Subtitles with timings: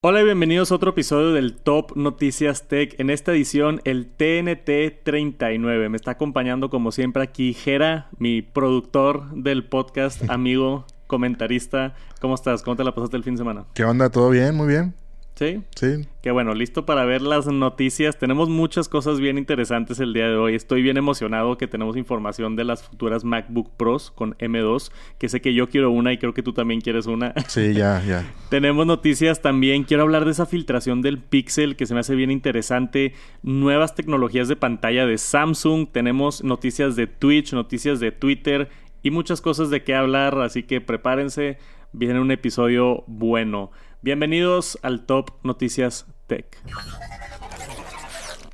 [0.00, 2.94] Hola y bienvenidos a otro episodio del Top Noticias Tech.
[3.00, 5.88] En esta edición, el TNT 39.
[5.88, 11.96] Me está acompañando, como siempre, aquí Jera, mi productor del podcast, amigo, comentarista.
[12.20, 12.62] ¿Cómo estás?
[12.62, 13.64] ¿Cómo te la pasaste el fin de semana?
[13.74, 14.08] ¿Qué onda?
[14.08, 14.54] ¿Todo bien?
[14.54, 14.94] Muy bien.
[15.38, 15.62] ¿Sí?
[15.76, 16.04] Sí.
[16.20, 18.18] Qué bueno, listo para ver las noticias.
[18.18, 20.56] Tenemos muchas cosas bien interesantes el día de hoy.
[20.56, 25.40] Estoy bien emocionado que tenemos información de las futuras MacBook Pros con M2, que sé
[25.40, 27.34] que yo quiero una y creo que tú también quieres una.
[27.46, 28.26] Sí, ya, ya.
[28.50, 29.84] tenemos noticias también.
[29.84, 33.14] Quiero hablar de esa filtración del Pixel que se me hace bien interesante.
[33.44, 35.86] Nuevas tecnologías de pantalla de Samsung.
[35.92, 38.70] Tenemos noticias de Twitch, noticias de Twitter
[39.04, 40.36] y muchas cosas de qué hablar.
[40.40, 41.58] Así que prepárense.
[41.92, 43.70] Viene un episodio bueno.
[44.00, 46.46] Bienvenidos al Top Noticias Tech.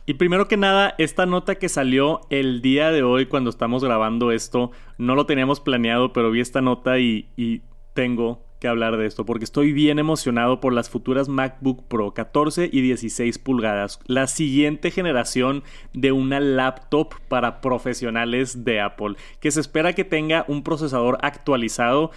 [0.07, 4.33] Y primero que nada, esta nota que salió el día de hoy cuando estamos grabando
[4.33, 7.61] esto, no lo teníamos planeado, pero vi esta nota y, y
[7.93, 12.70] tengo que hablar de esto porque estoy bien emocionado por las futuras MacBook Pro 14
[12.73, 19.61] y 16 pulgadas, la siguiente generación de una laptop para profesionales de Apple, que se
[19.61, 22.11] espera que tenga un procesador actualizado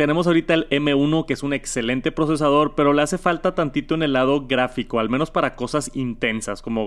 [0.00, 4.02] tenemos ahorita el M1 que es un excelente procesador, pero le hace falta tantito en
[4.02, 6.86] el lado gráfico, al menos para cosas intensas como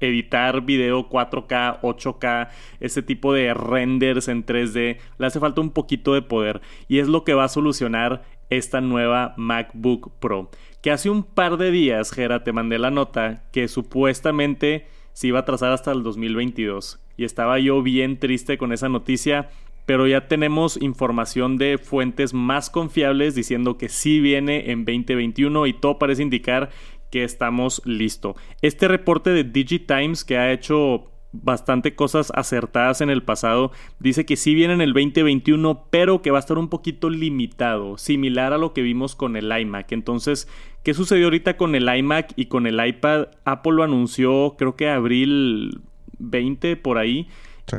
[0.00, 2.48] editar video 4K, 8K,
[2.80, 7.08] ese tipo de renders en 3D, le hace falta un poquito de poder y es
[7.08, 10.50] lo que va a solucionar esta nueva MacBook Pro.
[10.80, 15.40] Que hace un par de días, Gera, te mandé la nota que supuestamente se iba
[15.40, 19.50] a trazar hasta el 2022 y estaba yo bien triste con esa noticia
[19.88, 25.72] pero ya tenemos información de fuentes más confiables diciendo que sí viene en 2021 y
[25.72, 26.68] todo parece indicar
[27.10, 28.36] que estamos listos.
[28.60, 33.72] Este reporte de DigiTimes que ha hecho bastante cosas acertadas en el pasado.
[33.98, 37.96] Dice que sí viene en el 2021, pero que va a estar un poquito limitado,
[37.96, 39.90] similar a lo que vimos con el iMac.
[39.92, 40.48] Entonces,
[40.82, 43.28] ¿qué sucedió ahorita con el iMac y con el iPad?
[43.46, 45.80] Apple lo anunció creo que abril
[46.18, 47.26] 20 por ahí.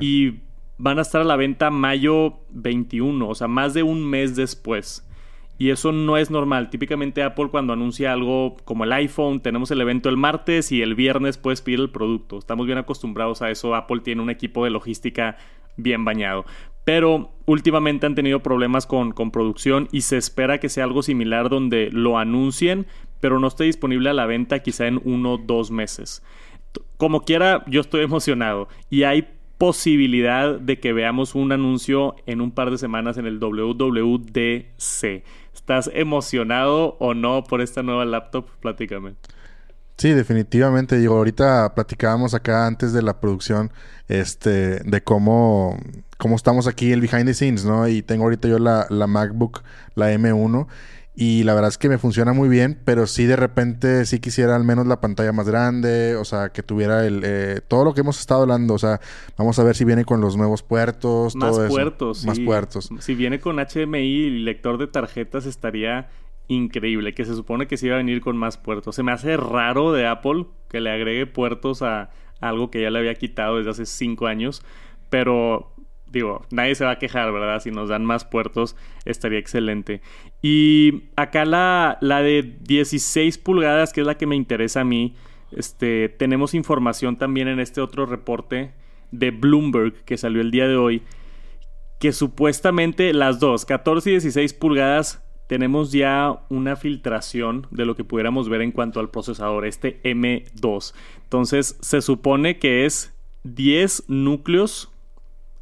[0.02, 0.49] Y
[0.80, 5.06] van a estar a la venta mayo 21, o sea, más de un mes después.
[5.60, 6.70] Y eso no es normal.
[6.70, 10.96] Típicamente Apple cuando anuncia algo como el iPhone, tenemos el evento el martes y el
[10.96, 12.38] viernes puedes pedir el producto.
[12.38, 13.76] Estamos bien acostumbrados a eso.
[13.76, 15.36] Apple tiene un equipo de logística
[15.76, 16.46] bien bañado.
[16.86, 21.50] Pero últimamente han tenido problemas con, con producción y se espera que sea algo similar
[21.50, 22.88] donde lo anuncien,
[23.20, 26.24] pero no esté disponible a la venta quizá en uno o dos meses.
[26.96, 28.70] Como quiera, yo estoy emocionado.
[28.90, 29.28] Y hay
[29.60, 35.24] posibilidad de que veamos un anuncio en un par de semanas en el WWDC.
[35.54, 38.48] ¿Estás emocionado o no por esta nueva laptop?
[38.62, 39.16] Platícame.
[39.98, 40.98] Sí, definitivamente.
[40.98, 43.70] Digo, ahorita platicábamos acá antes de la producción
[44.08, 45.78] este, de cómo,
[46.18, 47.86] cómo estamos aquí el behind the scenes, ¿no?
[47.86, 49.62] Y tengo ahorita yo la, la MacBook,
[49.96, 50.68] la M1.
[51.22, 54.56] Y la verdad es que me funciona muy bien, pero sí de repente sí quisiera
[54.56, 58.00] al menos la pantalla más grande, o sea, que tuviera el eh, todo lo que
[58.00, 59.02] hemos estado hablando, o sea,
[59.38, 62.90] vamos a ver si viene con los nuevos puertos, más todo puertos, más puertos.
[63.00, 66.08] Si viene con HDMI y lector de tarjetas estaría
[66.48, 68.96] increíble, que se supone que sí iba a venir con más puertos.
[68.96, 73.00] Se me hace raro de Apple que le agregue puertos a algo que ya le
[73.00, 74.64] había quitado desde hace cinco años,
[75.10, 75.74] pero
[76.12, 77.62] digo, nadie se va a quejar, ¿verdad?
[77.62, 78.76] Si nos dan más puertos,
[79.06, 80.02] estaría excelente.
[80.42, 85.16] Y acá la, la de 16 pulgadas, que es la que me interesa a mí,
[85.52, 88.74] este, tenemos información también en este otro reporte
[89.12, 91.04] de Bloomberg que salió el día de hoy,
[92.00, 98.04] que supuestamente las dos, 14 y 16 pulgadas, tenemos ya una filtración de lo que
[98.04, 100.94] pudiéramos ver en cuanto al procesador, este M2.
[101.24, 104.89] Entonces, se supone que es 10 núcleos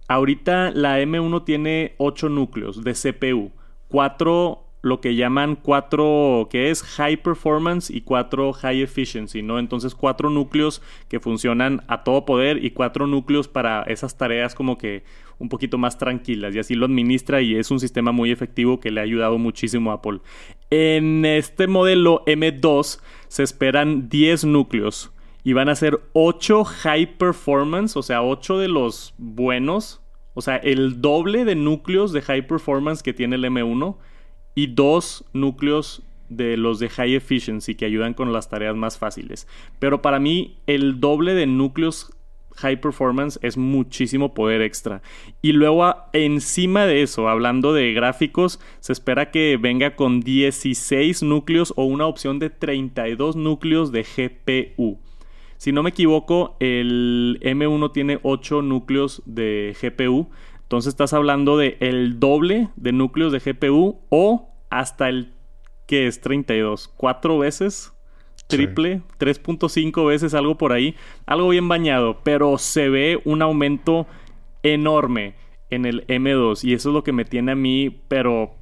[0.07, 3.51] Ahorita la M1 tiene 8 núcleos de CPU,
[3.89, 9.59] 4 lo que llaman 4 que es high performance y 4 high efficiency, ¿no?
[9.59, 14.77] Entonces 4 núcleos que funcionan a todo poder y 4 núcleos para esas tareas como
[14.77, 15.03] que
[15.39, 18.91] un poquito más tranquilas y así lo administra y es un sistema muy efectivo que
[18.91, 20.19] le ha ayudado muchísimo a Apple.
[20.69, 25.11] En este modelo M2 se esperan 10 núcleos
[25.43, 30.01] y van a ser 8 high performance, o sea, 8 de los buenos,
[30.37, 33.97] o sea, el doble de núcleos de high performance que tiene el M1
[34.53, 39.47] y dos núcleos de los de high efficiency que ayudan con las tareas más fáciles.
[39.79, 42.13] Pero para mí el doble de núcleos
[42.55, 45.01] high performance es muchísimo poder extra.
[45.41, 51.73] Y luego encima de eso, hablando de gráficos, se espera que venga con 16 núcleos
[51.75, 54.99] o una opción de 32 núcleos de GPU.
[55.57, 60.29] Si no me equivoco, el M1 tiene 8 núcleos de GPU.
[60.61, 65.33] Entonces estás hablando de el doble de núcleos de GPU o hasta el
[65.85, 67.93] que es 32, cuatro veces
[68.47, 70.95] triple, 3.5 veces, algo por ahí,
[71.25, 74.07] algo bien bañado, pero se ve un aumento
[74.63, 75.35] enorme
[75.69, 78.55] en el M2 y eso es lo que me tiene a mí, pero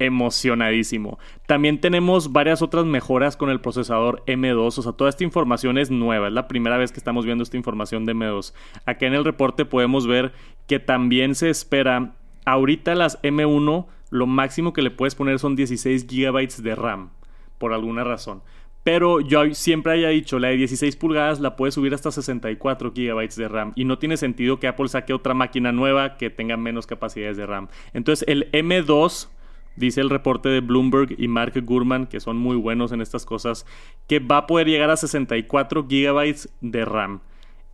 [0.00, 1.20] emocionadísimo.
[1.46, 5.90] También tenemos varias otras mejoras con el procesador M2, o sea, toda esta información es
[5.92, 8.52] nueva, es la primera vez que estamos viendo esta información de M2.
[8.86, 10.32] Acá en el reporte podemos ver
[10.66, 12.14] que también se espera,
[12.44, 17.10] ahorita las M1, lo máximo que le puedes poner son 16 GB de RAM,
[17.58, 18.42] por alguna razón.
[18.82, 23.28] Pero yo siempre haya dicho, la de 16 pulgadas la puedes subir hasta 64 GB
[23.34, 23.72] de RAM.
[23.76, 27.44] Y no tiene sentido que Apple saque otra máquina nueva que tenga menos capacidades de
[27.44, 27.68] RAM.
[27.92, 29.28] Entonces el M2,
[29.76, 33.66] dice el reporte de Bloomberg y Mark Gurman, que son muy buenos en estas cosas,
[34.06, 37.20] que va a poder llegar a 64 GB de RAM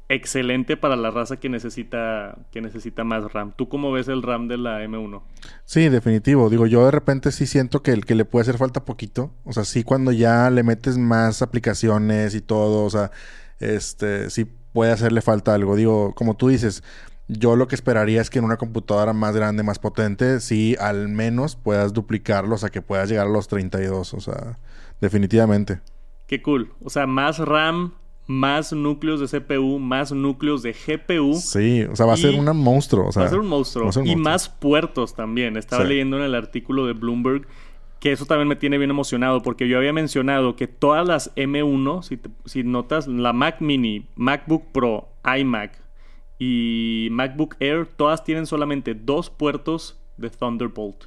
[0.08, 3.52] excelente para la raza que necesita, que necesita más RAM.
[3.56, 5.22] ¿Tú cómo ves el RAM de la M1?
[5.64, 6.48] Sí, definitivo.
[6.48, 9.32] Digo, yo de repente sí siento que, el que le puede hacer falta poquito.
[9.44, 13.10] O sea, sí cuando ya le metes más aplicaciones y todo, o sea,
[13.58, 15.74] este, sí puede hacerle falta algo.
[15.74, 16.84] Digo, como tú dices,
[17.28, 21.08] yo lo que esperaría es que en una computadora más grande, más potente, sí al
[21.08, 24.58] menos puedas duplicarlo, o sea, que puedas llegar a los 32, o sea,
[25.00, 25.80] definitivamente.
[26.26, 26.72] Qué cool.
[26.82, 27.94] O sea, más RAM,
[28.26, 31.34] más núcleos de CPU, más núcleos de GPU.
[31.34, 33.10] Sí, o sea, va a ser un monstruo.
[33.16, 33.90] va a ser un monstruo.
[34.04, 35.56] y más puertos también.
[35.56, 37.46] Estaba leyendo en el artículo de Bloomberg
[38.00, 42.02] que eso también me tiene bien emocionado porque yo había mencionado que todas las M1,
[42.02, 45.85] si, si notas, la Mac Mini, MacBook Pro, iMac
[46.38, 51.04] y MacBook Air, todas tienen solamente dos puertos de Thunderbolt.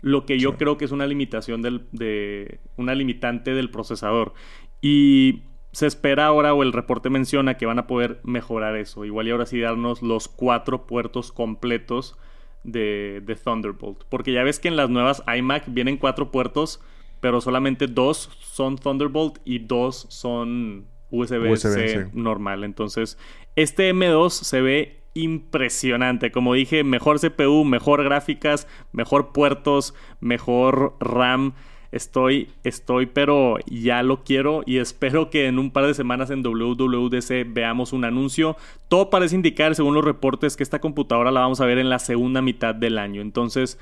[0.00, 4.34] Lo que yo creo que es una limitación del, de una limitante del procesador.
[4.80, 9.04] Y se espera ahora o el reporte menciona que van a poder mejorar eso.
[9.04, 12.16] Igual y ahora sí darnos los cuatro puertos completos
[12.64, 14.04] de, Thunderbolt.
[14.08, 16.80] Porque ya ves que en las nuevas iMac vienen cuatro puertos,
[17.20, 22.64] pero solamente dos son Thunderbolt y dos son USB-C normal.
[22.64, 23.16] Entonces,
[23.54, 26.32] este M2 se ve impresionante.
[26.32, 31.54] Como dije, mejor CPU, mejor gráficas, mejor puertos, mejor RAM.
[31.92, 36.42] Estoy, estoy, pero ya lo quiero y espero que en un par de semanas en
[36.42, 38.56] WWDC veamos un anuncio.
[38.88, 41.98] Todo parece indicar, según los reportes, que esta computadora la vamos a ver en la
[41.98, 43.20] segunda mitad del año.
[43.20, 43.78] Entonces,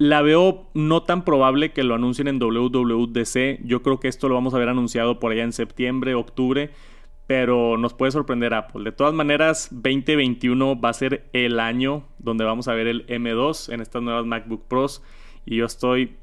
[0.00, 3.60] la veo no tan probable que lo anuncien en WWDC.
[3.64, 6.70] Yo creo que esto lo vamos a ver anunciado por allá en septiembre, octubre.
[7.26, 8.82] Pero nos puede sorprender Apple.
[8.82, 13.74] De todas maneras, 2021 va a ser el año donde vamos a ver el M2
[13.74, 15.02] en estas nuevas MacBook Pros.
[15.44, 16.16] Y yo estoy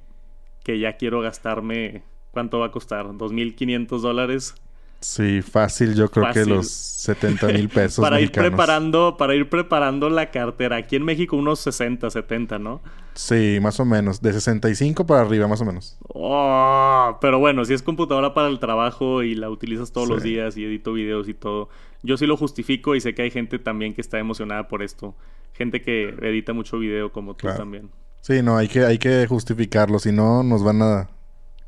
[0.63, 2.01] que ya quiero gastarme,
[2.31, 3.05] ¿cuánto va a costar?
[3.05, 4.55] ¿2.500 dólares?
[4.99, 8.03] Sí, fácil, yo creo que los 70 mil pesos.
[8.03, 10.77] para ir preparando, para ir preparando la cartera.
[10.77, 12.81] Aquí en México unos 60, 70, ¿no?
[13.13, 14.21] Sí, más o menos.
[14.21, 15.97] De 65 para arriba, más o menos.
[16.09, 20.57] Oh, pero bueno, si es computadora para el trabajo y la utilizas todos los días
[20.57, 21.69] y edito videos y todo,
[22.03, 25.15] yo sí lo justifico y sé que hay gente también que está emocionada por esto.
[25.53, 27.91] Gente que edita mucho video como tú también.
[28.21, 31.09] Sí, no, hay que, hay que justificarlo, si no nos van a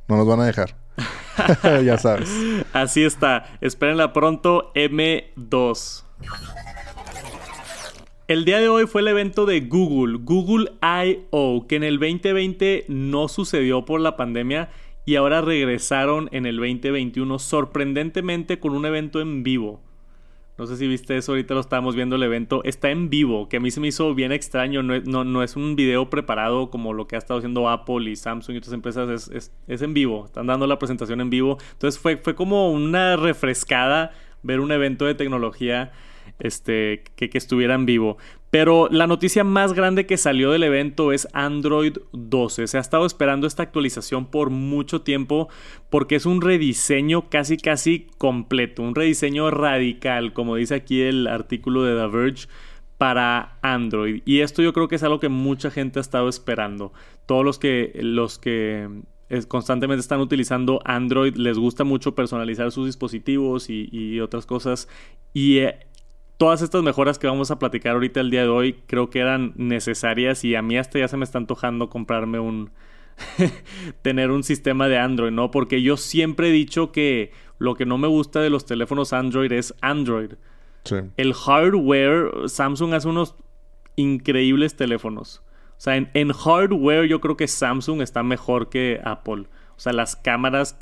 [0.07, 0.75] no nos van a dejar.
[1.83, 2.29] ya sabes.
[2.73, 3.45] Así está.
[3.61, 6.03] Espérenla pronto M2.
[8.27, 12.85] El día de hoy fue el evento de Google, Google I.O., que en el 2020
[12.87, 14.69] no sucedió por la pandemia
[15.03, 19.81] y ahora regresaron en el 2021 sorprendentemente con un evento en vivo.
[20.59, 22.61] No sé si viste eso, ahorita lo estábamos viendo el evento.
[22.65, 24.83] Está en vivo, que a mí se me hizo bien extraño.
[24.83, 28.55] No, no, es un video preparado como lo que ha estado haciendo Apple y Samsung
[28.55, 29.31] y otras empresas.
[29.31, 30.25] Es, es, en vivo.
[30.25, 31.59] Están dando la presentación en vivo.
[31.71, 34.11] Entonces fue, fue como una refrescada
[34.43, 35.93] ver un evento de tecnología
[36.39, 38.17] este, que, que estuviera en vivo.
[38.49, 42.65] Pero la noticia más grande que salió del evento es Android 12.
[42.67, 45.49] Se ha estado esperando esta actualización por mucho tiempo
[45.89, 51.83] porque es un rediseño casi casi completo, un rediseño radical, como dice aquí el artículo
[51.83, 52.47] de The Verge
[52.97, 54.23] para Android.
[54.25, 56.91] Y esto yo creo que es algo que mucha gente ha estado esperando.
[57.27, 58.89] Todos los que los que
[59.47, 64.87] constantemente están utilizando Android les gusta mucho personalizar sus dispositivos y, y otras cosas.
[65.33, 65.79] Y eh,
[66.39, 69.51] todas estas mejoras que vamos a platicar ahorita el día de hoy creo que eran
[69.57, 72.71] necesarias y a mí hasta ya se me está antojando comprarme un
[74.01, 75.51] tener un sistema de Android, ¿no?
[75.51, 79.51] Porque yo siempre he dicho que lo que no me gusta de los teléfonos Android
[79.51, 80.31] es Android.
[81.17, 83.35] El hardware, Samsung hace unos
[83.97, 85.43] increíbles teléfonos.
[85.71, 89.47] O sea, en, en hardware yo creo que Samsung está mejor que Apple.
[89.75, 90.77] O sea, las cámaras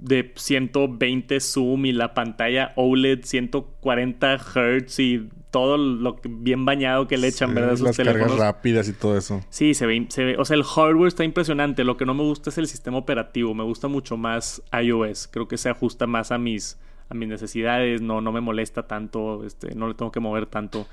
[0.00, 7.16] de 120 zoom y la pantalla OLED 140 Hz y todo lo bien bañado que
[7.16, 7.72] le echan, ¿verdad?
[7.72, 9.42] Esos las cargas rápidas y todo eso.
[9.48, 11.82] Sí, se ve, se ve, o sea, el hardware está impresionante.
[11.82, 13.54] Lo que no me gusta es el sistema operativo.
[13.54, 15.28] Me gusta mucho más iOS.
[15.28, 18.02] Creo que se ajusta más a mis, a mis necesidades.
[18.02, 19.44] No, no me molesta tanto.
[19.44, 20.86] Este, no le tengo que mover tanto.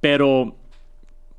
[0.00, 0.56] Pero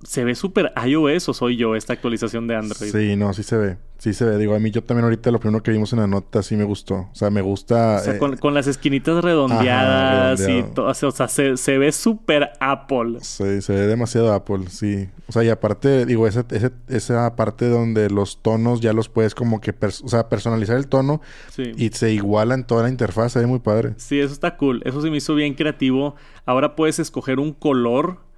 [0.03, 2.91] se ve súper iOS o soy yo esta actualización de Android.
[2.91, 3.77] Sí, no, sí se ve.
[3.97, 4.37] Sí se ve.
[4.37, 6.63] Digo, a mí yo también ahorita lo primero que vimos en la nota sí me
[6.63, 6.95] gustó.
[6.95, 7.97] O sea, me gusta...
[7.97, 10.87] O sea, con, eh, las esquinitas redondeadas y todo.
[10.87, 13.17] O sea, se, ve súper Apple.
[13.19, 15.09] Sí, se ve demasiado Apple, sí.
[15.27, 16.45] O sea, y aparte, digo, esa,
[16.87, 19.75] esa parte donde los tonos ya los puedes como que...
[19.81, 21.19] o sea, personalizar el tono
[21.57, 23.33] y se iguala en toda la interfaz.
[23.33, 23.95] Se ve muy padre.
[23.97, 24.81] Sí, eso está cool.
[24.85, 26.15] Eso se me hizo bien creativo.
[26.45, 28.28] Ahora puedes escoger un color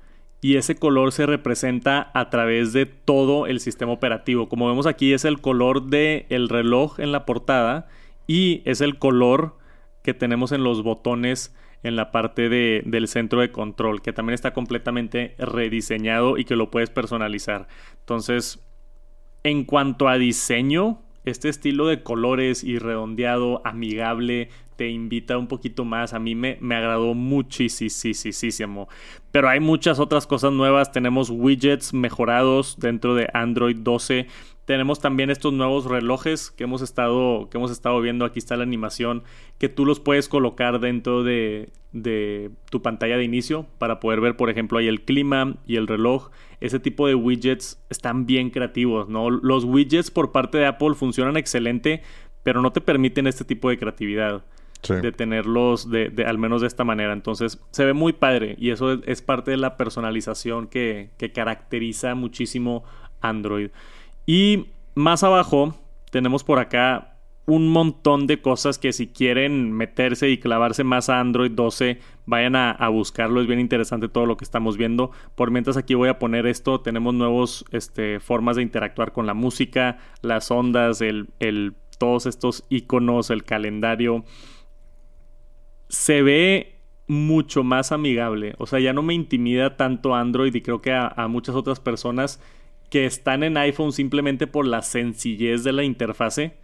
[0.42, 4.50] y ese color se representa a través de todo el sistema operativo.
[4.50, 7.88] Como vemos aquí es el color del el reloj en la portada
[8.26, 9.58] y es el color
[10.02, 14.34] que tenemos en los botones en la parte de, del centro de control, que también
[14.34, 17.68] está completamente rediseñado y que lo puedes personalizar.
[18.00, 18.60] Entonces,
[19.44, 25.86] en cuanto a diseño, este estilo de colores y redondeado, amigable, te invita un poquito
[25.86, 26.14] más.
[26.14, 28.90] A mí me, me agradó muchísimo.
[29.32, 30.92] Pero hay muchas otras cosas nuevas.
[30.92, 34.26] Tenemos widgets mejorados dentro de Android 12.
[34.72, 38.24] Tenemos también estos nuevos relojes que hemos estado, que hemos estado viendo.
[38.24, 39.24] Aquí está la animación.
[39.58, 44.38] Que tú los puedes colocar dentro de, de tu pantalla de inicio para poder ver,
[44.38, 46.30] por ejemplo, ahí el clima y el reloj.
[46.62, 49.30] Ese tipo de widgets están bien creativos, ¿no?
[49.30, 52.02] Los widgets por parte de Apple funcionan excelente,
[52.42, 54.46] pero no te permiten este tipo de creatividad
[54.88, 57.12] de tenerlos de, al menos de esta manera.
[57.12, 62.16] Entonces se ve muy padre y eso es, parte de la personalización que, que, caracteriza
[62.16, 62.86] muchísimo
[63.20, 63.72] Android.
[64.26, 65.76] Y más abajo
[66.12, 71.20] tenemos por acá un montón de cosas que si quieren meterse y clavarse más a
[71.20, 73.42] Android 12, vayan a, buscarlo.
[73.42, 75.12] Es bien interesante todo lo que estamos viendo.
[75.36, 79.34] Por mientras aquí voy a poner esto, tenemos nuevos este, formas de interactuar con la
[79.34, 84.24] música, las ondas, el, el, todos estos iconos, el calendario
[85.92, 88.56] se ve mucho más amigable.
[88.58, 92.42] O sea, ya no me intimida tanto Android y creo que a, muchas otras personas
[92.92, 96.58] que están en iPhone simplemente por la sencillez de la interfase.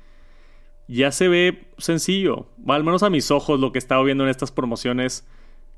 [0.89, 2.49] Ya se ve sencillo.
[2.67, 5.25] Al menos a mis ojos lo que he estado viendo en estas promociones.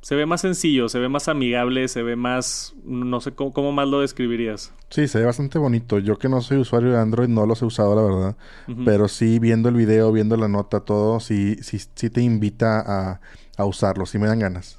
[0.02, 2.74] Se ve más sencillo, se ve más amigable, se ve más...
[2.84, 4.74] No sé cómo, más lo describirías.
[4.90, 6.00] Sí, se ve bastante bonito.
[6.00, 8.38] Yo que no soy usuario de Android no los he usado, la verdad.
[8.86, 13.22] Pero sí, viendo el video, viendo la nota, todo, sí, sí, sí te invita a,
[13.56, 14.08] a usarlo.
[14.08, 14.79] Sí me dan ganas.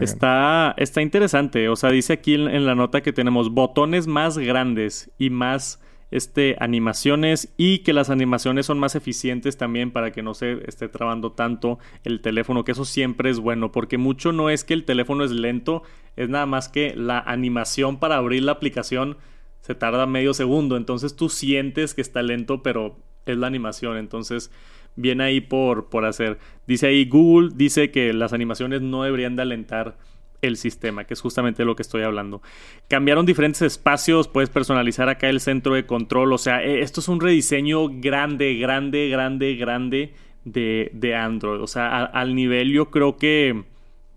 [0.00, 1.68] Está, está interesante.
[1.68, 6.56] O sea, dice aquí en, la nota que tenemos botones más grandes y más este,
[6.60, 11.32] animaciones y que las animaciones son más eficientes también para que no se esté trabando
[11.32, 15.24] tanto el teléfono, que eso siempre es bueno, porque mucho no es que el teléfono
[15.24, 15.82] es lento,
[16.16, 19.16] es nada más que la animación para abrir la aplicación
[19.62, 22.96] se tarda medio segundo, entonces tú sientes que está lento, pero
[23.26, 24.50] es la animación, entonces
[24.96, 26.38] viene ahí por, por hacer.
[26.66, 29.96] Dice ahí Google, dice que las animaciones no deberían de alentar
[30.42, 32.42] el sistema, que es justamente lo que estoy hablando.
[32.88, 37.08] Cambiaron diferentes espacios, puedes personalizar acá el centro de control, o sea, e, esto es
[37.08, 43.16] un rediseño grande, grande, grande, grande de, de Android, o sea, al nivel yo creo
[43.16, 43.62] que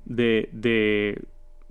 [0.05, 1.21] de, de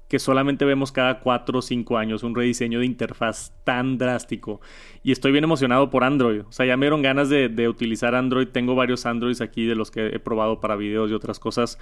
[0.08, 4.60] que solamente vemos cada 4 o 5 años, un rediseño de interfaz tan drástico.
[5.02, 6.42] Y estoy bien emocionado por Android.
[6.42, 8.48] O sea, ya me dieron ganas de, de, utilizar Android.
[8.48, 11.78] Tengo varios Androids aquí de los que he probado para videos y otras cosas.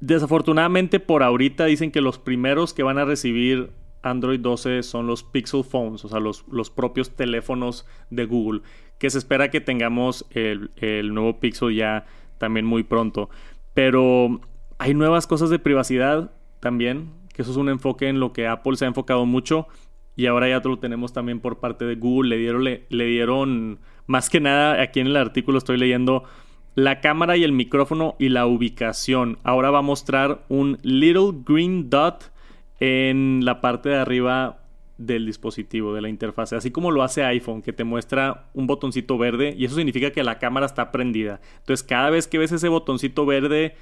[0.00, 3.70] Desafortunadamente por ahorita dicen que los primeros que van a recibir
[4.02, 8.62] Android 12 son los Pixel Phones, o sea, los, los propios teléfonos de Google,
[8.98, 12.06] que se espera que tengamos el, el nuevo Pixel ya
[12.38, 13.28] también muy pronto.
[13.74, 14.40] Pero
[14.78, 18.76] hay nuevas cosas de privacidad también, que eso es un enfoque en lo que Apple
[18.76, 19.66] se ha enfocado mucho
[20.16, 22.28] y ahora ya lo tenemos también por parte de Google.
[22.28, 26.24] Le dieron, le, dieron más que nada, aquí en el artículo estoy leyendo
[26.74, 29.38] la cámara y el micrófono y la ubicación.
[29.44, 32.30] Ahora va a mostrar un little green dot
[32.80, 34.58] en la parte de arriba
[34.98, 39.16] del dispositivo, de la interfase, así como lo hace iPhone, que te muestra un botoncito
[39.16, 41.40] verde y eso significa que la cámara está prendida.
[41.60, 43.74] Entonces, cada vez que ves ese botoncito verde,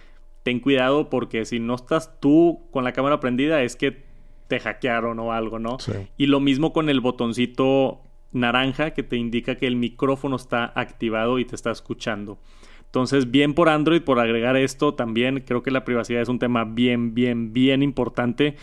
[0.49, 4.07] ten cuidado porque si no estás tú con la cámara prendida es que
[4.47, 5.77] te hackearon o algo, ¿no?
[6.17, 8.01] Y lo mismo con el botoncito
[8.33, 12.39] naranja que te indica que el micrófono está activado y te está escuchando.
[12.87, 15.45] Entonces, bien por Android por agregar esto también.
[15.47, 18.57] Creo que la privacidad es un tema bien, bien, bien importante.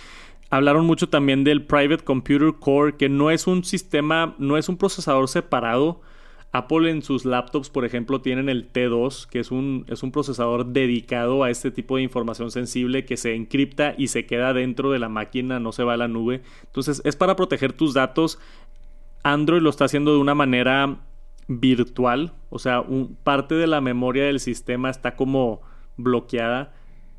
[0.50, 4.78] Hablaron mucho también del Private Computer Core, que no es un sistema, no es un
[4.78, 6.02] procesador separado
[6.58, 10.68] Apple en sus laptops, por ejemplo, tienen el T2, que es un, es un procesador
[10.68, 15.00] dedicado a este tipo de información sensible que se encripta y se queda dentro de
[15.00, 16.42] la máquina, no se va a la nube.
[16.66, 18.40] Entonces es para proteger tus datos.
[19.24, 21.00] Android lo está haciendo de una manera
[21.48, 22.84] virtual, o sea,
[23.24, 25.62] parte de la memoria del sistema está como
[25.98, 26.74] bloqueada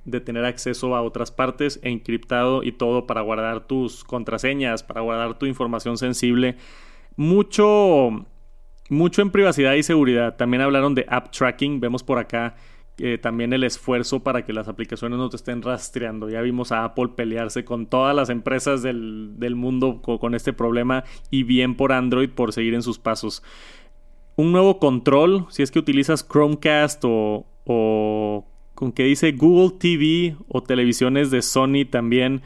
[0.07, 5.39] de tener acceso a otras partes, encriptado y todo para guardar tus contraseñas, para guardar
[5.39, 6.57] tu información sensible.
[7.17, 8.25] Mucho
[8.89, 10.37] mucho en privacidad y seguridad.
[10.37, 11.81] También hablaron de app tracking.
[11.81, 12.57] Vemos por acá
[12.99, 16.31] eh, también el esfuerzo para que las aplicaciones no te estén rastreando.
[16.31, 21.43] Ya vimos a Apple pelearse con todas las empresas del, mundo con, este problema y
[21.43, 23.43] bien por Android por seguir en sus pasos.
[24.37, 30.37] Un nuevo control, si es que utilizas Chromecast o, o con que dice Google TV
[30.49, 32.43] o televisiones de Sony también,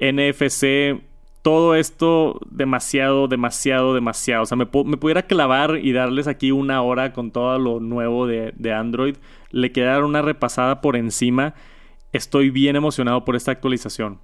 [0.00, 1.02] NFC
[1.44, 4.44] todo esto demasiado, demasiado, demasiado.
[4.44, 8.72] O sea, me, pudiera clavar y darles aquí una hora con todo lo nuevo de,
[8.72, 9.16] Android.
[9.50, 11.52] Le quedaron una repasada por encima.
[12.12, 14.20] Estoy bien emocionado por esta actualización.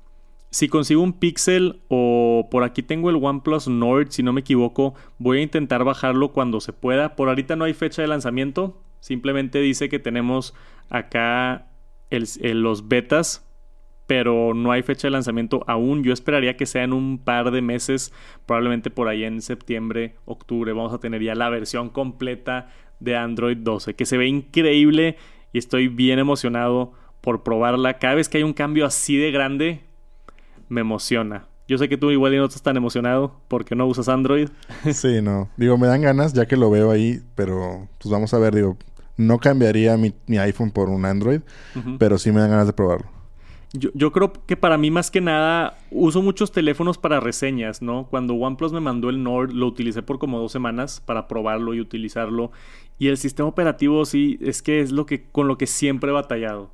[0.48, 4.94] Si consigo un Pixel o por aquí tengo el OnePlus Nord, si no me equivoco,
[5.18, 7.16] voy a intentar bajarlo cuando se pueda.
[7.16, 8.80] Por ahorita no hay fecha de lanzamiento.
[9.00, 10.54] Simplemente dice que tenemos
[10.88, 11.66] acá
[12.08, 13.49] los betas
[14.10, 16.02] pero no hay fecha de lanzamiento aún.
[16.02, 18.12] Yo esperaría que sea en un par de meses,
[18.44, 23.58] probablemente por ahí en septiembre, octubre, vamos a tener ya la versión completa de Android
[23.58, 25.16] 12, que se ve increíble
[25.52, 28.00] y estoy bien emocionado por probarla.
[28.00, 29.82] Cada vez que hay un cambio así de grande,
[30.68, 31.46] me emociona.
[31.68, 34.48] Yo sé que tú igual no estás tan emocionado porque no usas Android.
[34.92, 35.50] Sí, no.
[35.56, 38.76] Digo, me dan ganas ya que lo veo ahí, pero pues vamos a ver, digo,
[39.16, 41.42] no cambiaría mi, iPhone por un Android,
[42.00, 43.19] pero sí me dan ganas de probarlo.
[43.72, 48.08] Yo, creo que para mí más que nada uso muchos teléfonos para reseñas, ¿no?
[48.10, 51.80] Cuando OnePlus me mandó el Nord lo utilicé por como dos semanas para probarlo y
[51.80, 52.50] utilizarlo.
[52.98, 56.12] Y el sistema operativo sí es que es lo que con lo que siempre he
[56.12, 56.72] batallado.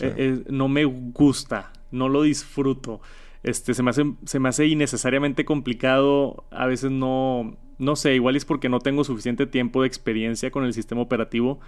[0.00, 3.02] Eh, eh, no me gusta, no lo disfruto.
[3.42, 6.44] Este, se me hace, se me hace innecesariamente complicado.
[6.50, 10.64] A veces no, no sé, igual es porque no tengo suficiente tiempo de experiencia con
[10.64, 11.60] el sistema operativo.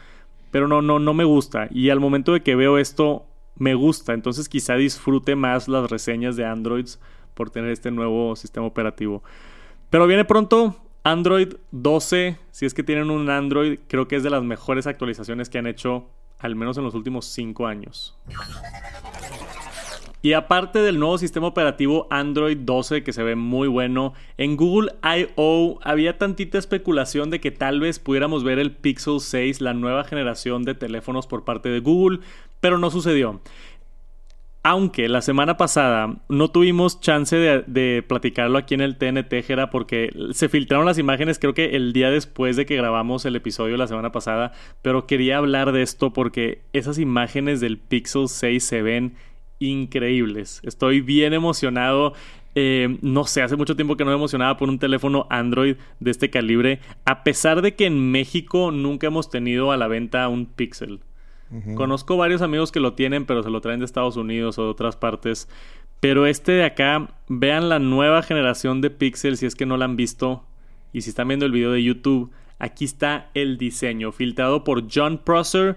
[0.50, 1.68] Pero no, no, no me gusta.
[1.70, 4.12] Y al momento de que veo esto, me gusta.
[4.12, 7.00] Entonces quizá disfrute más las reseñas de Androids
[7.34, 9.22] por tener este nuevo sistema operativo.
[9.90, 12.38] Pero viene pronto Android 12.
[12.50, 15.66] Si es que tienen un Android, creo que es de las mejores actualizaciones que han
[15.66, 16.06] hecho,
[16.38, 18.16] al menos en los últimos 5 años.
[20.24, 24.92] Y aparte del nuevo sistema operativo Android 12 que se ve muy bueno, en Google
[25.02, 25.78] I.O.
[25.82, 30.62] había tantita especulación de que tal vez pudiéramos ver el Pixel 6, la nueva generación
[30.62, 32.20] de teléfonos por parte de Google,
[32.64, 33.42] pero no sucedió.
[34.62, 40.10] Aunque la semana pasada no tuvimos chance de, platicarlo aquí en el TNT, Jera, porque
[40.32, 43.86] se filtraron las imágenes creo que el día después de que grabamos el episodio la
[43.86, 49.12] semana pasada, pero quería hablar de esto porque esas imágenes del Pixel 6 se ven
[49.58, 50.62] increíbles.
[50.64, 52.14] Estoy bien emocionado.
[52.54, 56.10] Eh, no sé, hace mucho tiempo que no me emocionaba por un teléfono Android de
[56.10, 60.46] este calibre, a pesar de que en México nunca hemos tenido a la venta un
[60.46, 61.00] Pixel.
[61.74, 64.70] Conozco varios amigos que lo tienen, pero se lo traen de Estados Unidos o de
[64.70, 65.48] otras partes.
[66.00, 69.84] Pero este de acá, vean la nueva generación de Pixel si es que no la
[69.84, 70.44] han visto.
[70.92, 75.18] Y si están viendo el video de YouTube, aquí está el diseño, filtrado por John
[75.18, 75.76] Prosser.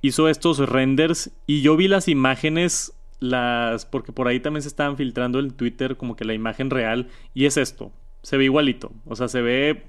[0.00, 4.96] Hizo estos renders y yo vi las imágenes las porque por ahí también se estaban
[4.96, 9.16] filtrando en Twitter como que la imagen real y es esto, se ve igualito, o
[9.16, 9.84] sea, se ve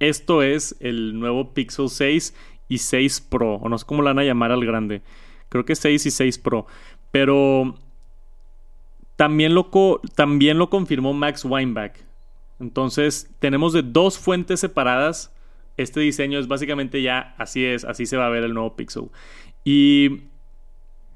[0.00, 2.34] esto es el nuevo Pixel 6
[2.68, 5.02] y 6 Pro, o no sé cómo lo van a llamar al grande.
[5.48, 6.66] Creo que 6 y 6 Pro,
[7.10, 7.74] pero
[9.16, 9.70] también lo,
[10.14, 11.96] también lo confirmó Max Weinbach.
[12.60, 15.34] Entonces, tenemos de dos fuentes separadas.
[15.76, 19.10] Este diseño es básicamente ya así es, así se va a ver el nuevo Pixel.
[19.64, 20.22] Y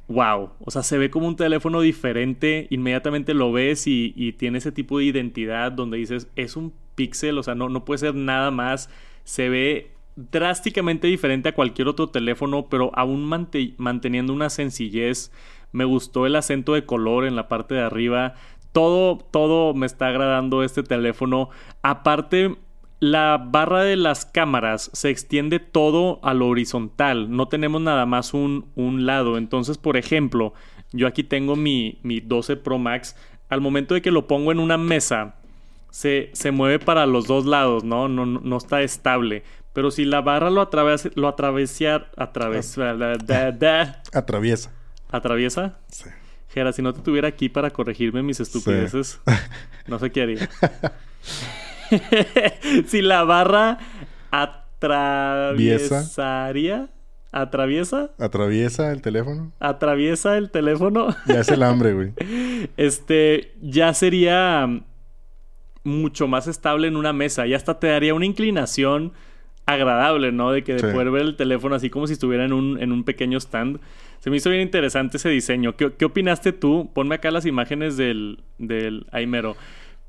[0.09, 4.73] wow, o sea, se ve como un teléfono diferente, inmediatamente lo ves y, tiene ese
[4.73, 8.51] tipo de identidad donde dices, es un pixel, o sea, no, no puede ser nada
[8.51, 8.91] más,
[9.25, 13.25] se ve drásticamente diferente a cualquier otro teléfono, pero aún
[13.79, 15.33] manteniendo una sencillez.
[15.73, 18.35] Me gustó el acento de color en la parte de arriba.
[18.73, 21.51] Todo, todo me está agradando este teléfono.
[21.83, 22.57] Aparte,
[23.03, 28.33] la barra de las cámaras se extiende todo a lo horizontal, no tenemos nada más
[28.33, 29.39] un, un lado.
[29.39, 30.55] Entonces, por ejemplo,
[30.93, 33.17] yo aquí tengo mi, mi, 12 Pro Max.
[33.49, 35.35] Al momento de que lo pongo en una mesa,
[35.91, 38.07] se, se mueve para los dos lados, ¿no?
[38.07, 39.43] No, no está estable.
[39.73, 42.91] Pero si la barra lo atraviesa, lo atraviesa, atraviesa,
[44.13, 44.71] atraviesa.
[45.11, 45.79] ¿Atraviesa?
[45.89, 46.11] Sí.
[46.49, 49.23] Gera, si no te tuviera aquí para corregirme mis estupideces,
[49.87, 50.51] no sé qué haría.
[52.87, 53.79] si la barra
[54.31, 56.91] atraviesaría.
[57.35, 58.11] ¿Atraviesa?
[58.19, 59.53] ¿Atraviesa el teléfono?
[59.59, 61.17] ¿Atraviesa el teléfono?
[61.27, 62.13] Ya es el hambre, güey.
[62.77, 64.69] este, ya sería
[65.83, 67.47] mucho más estable en una mesa.
[67.47, 69.15] Y hasta te daría una inclinación
[69.75, 70.53] agradable, ¿no?
[70.53, 73.05] De que de poder ver el teléfono así como si estuviera en un, en un
[73.05, 73.81] pequeño stand.
[74.21, 75.77] Se me hizo bien interesante ese diseño.
[75.77, 76.91] ¿Qué, qué opinaste tú?
[76.95, 79.57] Ponme acá las imágenes del, del Aimero.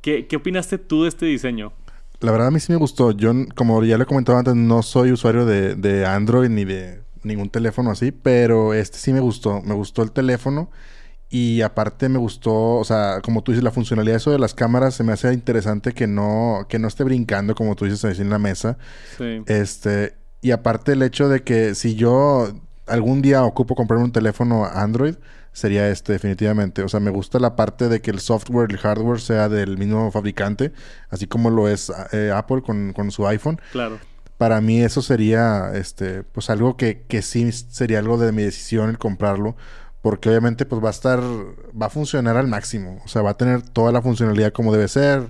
[0.01, 1.73] ¿Qué, ¿Qué opinaste tú de este diseño?
[2.19, 3.11] La verdad a mí sí me gustó.
[3.11, 7.49] Yo, como ya le comentaba antes, no soy usuario de, de Android ni de ningún
[7.49, 9.61] teléfono así, pero este sí me gustó.
[9.61, 10.69] Me gustó el teléfono.
[11.35, 14.93] Y aparte me gustó, o sea, como tú dices, la funcionalidad eso de las cámaras
[14.93, 18.37] se me hace interesante que no, que no esté brincando, como tú dices, en la
[18.37, 18.77] mesa.
[19.17, 19.41] Sí.
[19.47, 22.53] Este, y aparte el hecho de que si yo
[22.85, 25.15] algún día ocupo comprarme un teléfono Android,
[25.53, 26.83] sería este, definitivamente.
[26.83, 30.11] O sea, me gusta la parte de que el software el hardware sea del mismo
[30.11, 30.71] fabricante,
[31.09, 33.59] así como lo es eh, Apple con, con su iPhone.
[33.71, 33.97] Claro
[34.37, 38.89] para mí eso sería este pues algo que, que sí sería algo de mi decisión
[38.89, 39.55] el comprarlo
[40.03, 43.01] porque obviamente pues va a estar va a funcionar al máximo.
[43.05, 45.27] O sea va a tener toda la funcionalidad como debe ser.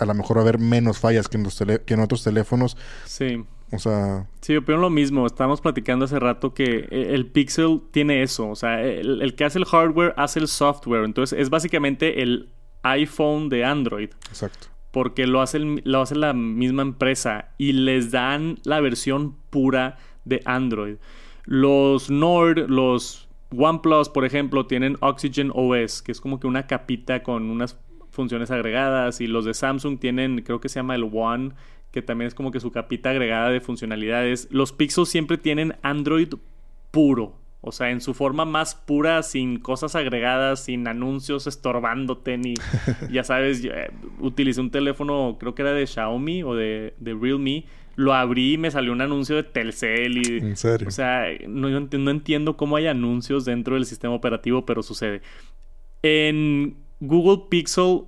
[0.00, 2.78] A lo mejor va a haber menos fallas que en, los que en otros teléfonos.
[3.04, 3.44] Sí.
[3.72, 5.26] O sea sí opino lo mismo.
[5.26, 8.48] Estábamos platicando hace rato que eh, el Pixel tiene eso.
[8.48, 11.04] O sea el, el que hace el hardware hace el software.
[11.04, 12.48] Entonces es básicamente el
[12.84, 14.08] iPhone de Android.
[14.28, 14.68] Exacto.
[14.92, 20.40] Porque lo hace, lo hace la misma empresa y les dan la versión pura de
[20.46, 20.96] Android.
[21.44, 27.22] Los Nord, los OnePlus, por ejemplo, tienen Oxygen OS, que es como que una capita
[27.22, 27.78] con unas
[28.10, 29.20] funciones agregadas.
[29.20, 31.52] Y los de Samsung tienen, creo que se llama el One,
[31.92, 34.48] que también es como que su capita agregada de funcionalidades.
[34.50, 36.28] Los Pixels siempre tienen Android
[36.90, 37.38] puro.
[37.60, 42.54] O sea, en su forma más pura, sin cosas agregadas, sin anuncios estorbándote, ni.
[43.10, 47.64] ya sabes, eh, utilicé un teléfono, creo que era de Xiaomi o de, de Realme.
[47.96, 50.38] Lo abrí y me salió un anuncio de Telcel y...
[50.38, 50.86] ¿En serio?
[50.86, 55.22] O sea, no, no entiendo cómo hay anuncios dentro del sistema operativo, pero sucede.
[56.02, 58.02] En Google Pixel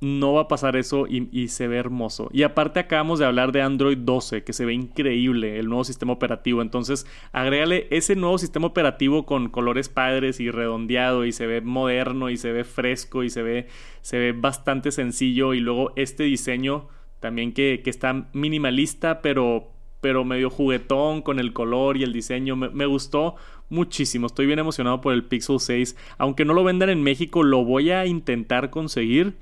[0.00, 2.28] no va a pasar eso y, se ve hermoso.
[2.32, 6.12] Y aparte acabamos de hablar de Android 12, que se ve increíble, el nuevo sistema
[6.12, 6.62] operativo.
[6.62, 12.30] Entonces, agrégale ese nuevo sistema operativo con colores padres y redondeado y se ve moderno
[12.30, 13.66] y se ve fresco y se ve,
[14.00, 15.52] se ve bastante sencillo.
[15.52, 16.88] Y luego este diseño
[17.20, 19.68] también que, que está minimalista, pero,
[20.00, 22.56] pero medio juguetón con el color y el diseño.
[22.56, 23.36] Me, me gustó
[23.68, 24.26] muchísimo.
[24.26, 25.96] Estoy bien emocionado por el Pixel 6.
[26.18, 29.34] Aunque no lo vendan en México, lo voy a intentar conseguir.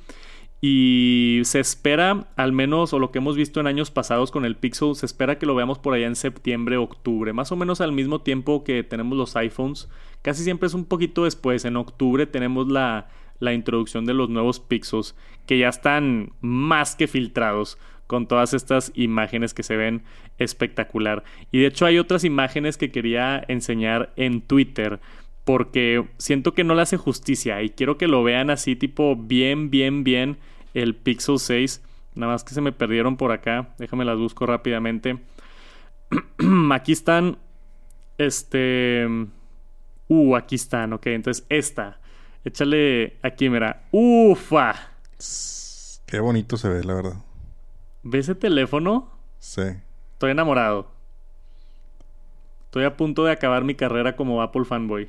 [0.60, 4.56] Y se espera, al menos, o lo que hemos visto en años pasados con el
[4.56, 7.92] Pixel, se espera que lo veamos por allá en septiembre, octubre, más o menos al
[7.92, 9.88] mismo tiempo que tenemos los iPhones.
[10.22, 13.08] Casi siempre es un poquito después, en octubre tenemos la,
[13.38, 15.14] la introducción de los nuevos Pixels,
[15.46, 20.02] que ya están más que filtrados con todas estas imágenes que se ven
[20.38, 21.24] espectacular.
[21.50, 25.00] Y de hecho hay otras imágenes que quería enseñar en Twitter
[25.44, 29.70] porque siento que no le hace justicia y quiero que lo vean así tipo bien,
[29.70, 30.38] bien, bien
[30.74, 31.82] el Pixel 6.
[32.16, 33.68] Nada más que se me perdieron por acá.
[33.78, 35.18] Déjame las busco rápidamente.
[36.72, 37.38] aquí están.
[38.18, 39.06] Este.
[40.08, 40.92] Uh, aquí están.
[40.94, 42.00] Ok, entonces esta.
[42.46, 43.82] Échale aquí, mira.
[43.90, 44.72] Ufa.
[46.06, 47.16] Qué bonito se ve, la verdad.
[48.04, 49.10] ¿Ves ese teléfono?
[49.40, 49.62] Sí.
[50.12, 50.88] Estoy enamorado.
[52.66, 55.08] Estoy a punto de acabar mi carrera como Apple fanboy.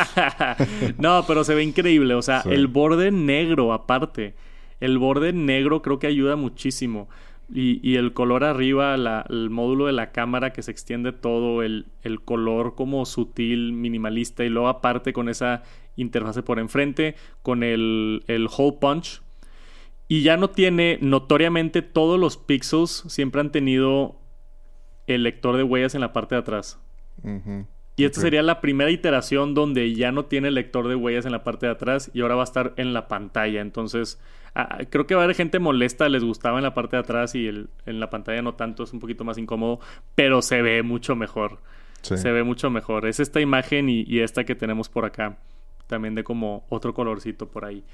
[0.98, 2.14] no, pero se ve increíble.
[2.14, 4.36] O sea, el borde negro aparte.
[4.78, 7.08] El borde negro creo que ayuda muchísimo.
[7.52, 12.20] Y, el color arriba, el módulo de la cámara que se extiende todo, el, el,
[12.20, 15.64] color como sutil, minimalista, y luego aparte con esa
[16.00, 19.22] interfase por enfrente, con el, el hole punch.
[20.08, 24.16] Y ya no tiene, notoriamente todos los pixels siempre han tenido
[25.06, 26.80] el lector de huellas en la parte de atrás.
[27.96, 31.44] Y esta sería la primera iteración donde ya no tiene lector de huellas en la
[31.44, 33.60] parte de atrás y ahora va a estar en la pantalla.
[33.60, 34.18] Entonces,
[34.54, 37.34] ah, creo que va a haber gente molesta, les gustaba en la parte de atrás
[37.34, 39.80] y en la pantalla no tanto, es un poquito más incómodo,
[40.14, 41.58] pero se ve mucho mejor.
[42.02, 43.06] Se ve mucho mejor.
[43.06, 45.36] Es esta imagen y, y esta que tenemos por acá.
[45.90, 47.84] También de como otro colorcito por ahí.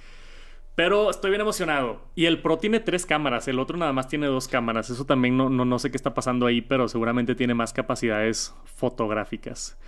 [0.77, 2.03] Pero estoy bien emocionado.
[2.15, 4.91] Y el Pro tiene tres cámaras, el otro nada más tiene dos cámaras.
[4.91, 9.79] Eso también no, no, sé qué está pasando ahí, pero seguramente tiene más capacidades fotográficas.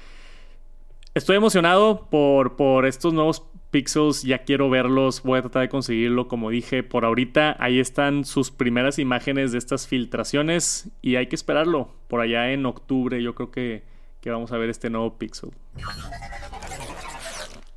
[1.12, 6.26] Estoy emocionado por, por estos nuevos pixels, ya quiero verlos, voy a tratar de conseguirlo
[6.26, 7.56] como dije por ahorita.
[7.58, 11.92] Ahí están sus primeras imágenes de estas filtraciones y hay que esperarlo.
[12.08, 13.84] Por allá en octubre yo creo que,
[14.22, 15.50] que vamos a ver este nuevo pixel.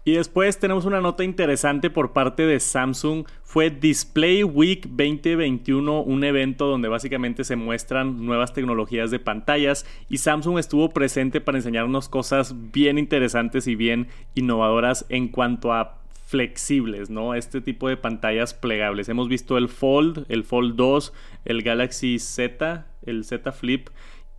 [0.03, 3.27] Y después tenemos una nota interesante por parte de Samsung.
[3.43, 10.17] Fue Display Week 2021, un evento donde básicamente se muestran nuevas tecnologías de pantallas y
[10.17, 17.11] Samsung estuvo presente para enseñarnos cosas bien interesantes y bien innovadoras en cuanto a flexibles,
[17.11, 17.35] ¿no?
[17.35, 19.07] Este tipo de pantallas plegables.
[19.07, 21.13] Hemos visto el Fold, el Fold 2,
[21.45, 23.89] el Galaxy Z, el Z Flip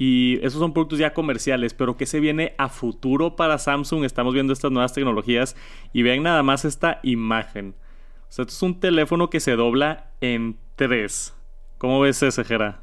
[0.05, 4.03] y esos son productos ya comerciales, pero ¿qué se viene a futuro para Samsung?
[4.03, 5.55] Estamos viendo estas nuevas tecnologías
[5.93, 7.77] y vean nada más esta imagen.
[8.23, 11.35] O sea, esto es un teléfono que se dobla en tres.
[11.79, 12.81] ¿Cómo ves ese, Jera?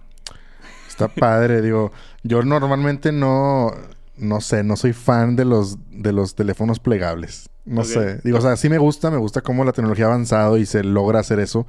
[0.87, 1.91] Está padre, digo.
[2.23, 3.73] Yo normalmente no,
[4.15, 7.49] no sé, no soy fan de los, de los teléfonos plegables.
[7.65, 8.21] No sé.
[8.23, 10.85] Digo, o sea, sí me gusta, me gusta cómo la tecnología ha avanzado y se
[10.85, 11.67] logra hacer eso.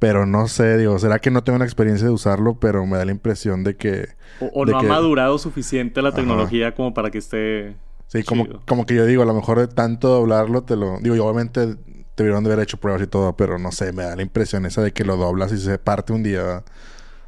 [0.00, 3.04] Pero no sé, digo, será que no tengo una experiencia de usarlo, pero me da
[3.04, 4.08] la impresión de que.
[4.40, 7.76] O, no ha madurado suficiente la tecnología como para que esté.
[8.06, 10.98] Sí, como, como que yo digo, a lo mejor de tanto doblarlo, te lo.
[11.00, 11.76] Digo, y obviamente
[12.16, 14.82] debieron de haber hecho pruebas y todo, pero no sé, me da la impresión esa
[14.82, 16.64] de que lo doblas y se parte un día.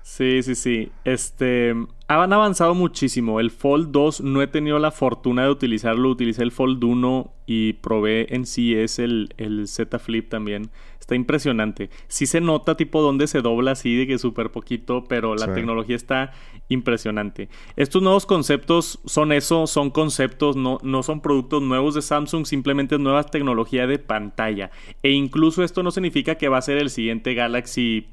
[0.03, 0.91] Sí, sí, sí.
[1.05, 1.75] Este.
[2.09, 3.41] Han avanzado muchísimo.
[3.41, 6.11] El Fold 2 no he tenido la fortuna de utilizarlo.
[6.11, 10.71] Utilicé el Fold 1 y probé en sí es el, el Z Flip también.
[11.01, 11.88] Está impresionante.
[12.09, 15.97] Sí se nota tipo donde se dobla así de que súper poquito, pero la tecnología
[15.97, 16.33] está
[16.69, 17.49] impresionante.
[17.77, 22.99] Estos nuevos conceptos son eso, son conceptos, no, no son productos nuevos de Samsung, simplemente
[22.99, 24.71] nueva tecnología de pantalla.
[25.03, 28.09] E incluso esto no significa que va a ser el siguiente Galaxy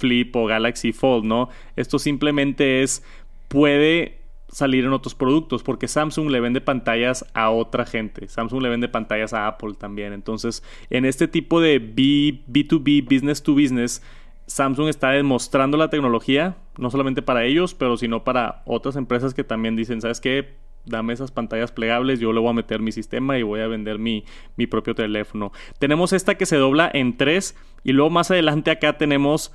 [0.00, 1.48] Flip o Galaxy Fold, ¿no?
[1.76, 3.04] Esto simplemente es,
[3.48, 8.28] puede salir en otros productos, porque Samsung le vende pantallas a otra gente.
[8.28, 10.12] Samsung le vende pantallas a Apple también.
[10.12, 14.02] Entonces, en este tipo de B, B2B, business to business,
[14.46, 19.44] Samsung está demostrando la tecnología, no solamente para ellos, pero sino para otras empresas que
[19.44, 20.56] también dicen, ¿sabes qué?
[20.86, 24.00] Dame esas pantallas plegables, yo le voy a meter mi sistema y voy a vender
[24.00, 24.24] mi,
[24.56, 25.52] mi propio teléfono.
[25.78, 29.52] Tenemos esta que se dobla en tres y luego más adelante acá tenemos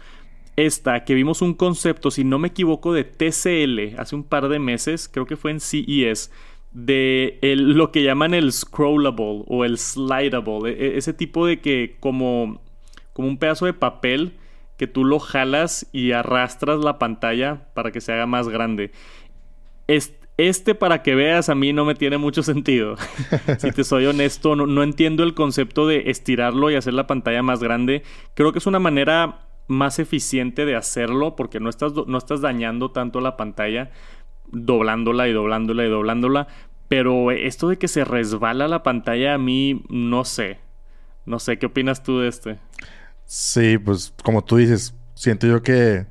[0.55, 4.59] esta, que vimos un concepto, si no me equivoco, de TCL hace un par de
[4.59, 6.31] meses, creo que fue en CES,
[6.71, 11.95] de lo que llaman el scrollable o el slidable, e, e, ese tipo de que
[11.99, 12.61] como,
[13.13, 14.33] como un pedazo de papel
[14.77, 18.91] que tú lo jalas y arrastras la pantalla para que se haga más grande.
[20.37, 22.97] Este, para que veas, a mí no me tiene mucho sentido.
[23.57, 27.41] si te soy honesto, no, no entiendo el concepto de estirarlo y hacer la pantalla
[27.41, 28.03] más grande.
[28.33, 32.91] Creo que es una manera más eficiente de hacerlo porque no estás, no estás dañando
[32.91, 33.91] tanto la pantalla
[34.47, 36.47] doblándola y doblándola y doblándola.
[36.87, 40.59] Pero esto de que se resbala la pantalla a mí no sé.
[41.25, 42.59] No sé, ¿qué opinas tú de este?
[43.25, 46.05] Sí, pues como tú dices, siento yo que...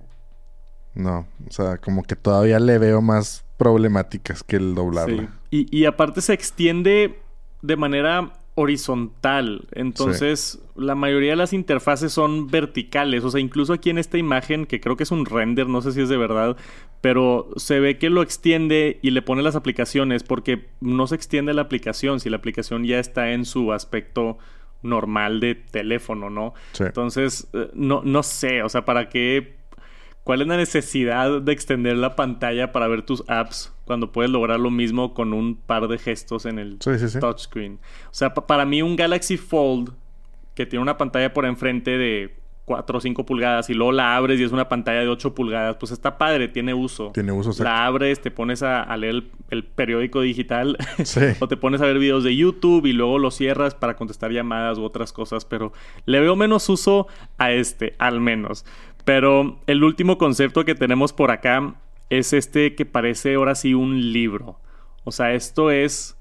[0.95, 5.29] No, o sea, como que todavía le veo más problemáticas que el doblarla.
[5.51, 7.21] Y, y aparte se extiende
[7.63, 9.67] de manera horizontal.
[9.73, 13.25] Entonces, la mayoría de las interfaces son verticales.
[13.25, 15.93] O sea, incluso aquí en esta imagen, que creo que es un render, no sé
[15.93, 16.57] si es de verdad,
[17.01, 21.53] pero se ve que lo extiende y le pone las aplicaciones porque no se extiende
[21.53, 24.39] la aplicación si la aplicación ya está en su aspecto
[24.83, 26.55] normal de teléfono, ¿no?
[26.79, 29.57] Entonces, eh, no, no sé, o sea, ¿para qué
[30.25, 34.59] ¿Cuál es la necesidad de extender la pantalla para ver tus apps cuando puedes lograr
[34.59, 37.79] lo mismo con un par de gestos en el touchscreen?
[38.07, 39.93] O sea, para mí un Galaxy Fold
[40.55, 44.41] que tiene una pantalla por enfrente de 4 o 5 pulgadas y luego la abres
[44.41, 47.11] y es una pantalla de 8 pulgadas, pues está padre, tiene uso.
[47.13, 50.79] Tiene uso, La abres, te pones a, leer el, periódico digital
[51.41, 54.79] o te pones a ver videos de YouTube y luego lo cierras para contestar llamadas
[54.79, 55.73] u otras cosas, pero
[56.07, 57.07] le veo menos uso
[57.37, 58.65] a este, al menos.
[59.05, 61.75] Pero el último concepto que tenemos por acá
[62.11, 64.59] es este que parece ahora sí un libro.
[65.05, 66.17] O sea, esto es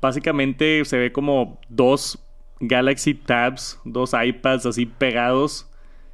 [0.00, 2.18] básicamente se ve como dos
[2.60, 5.68] Galaxy Tabs, dos iPads así pegados.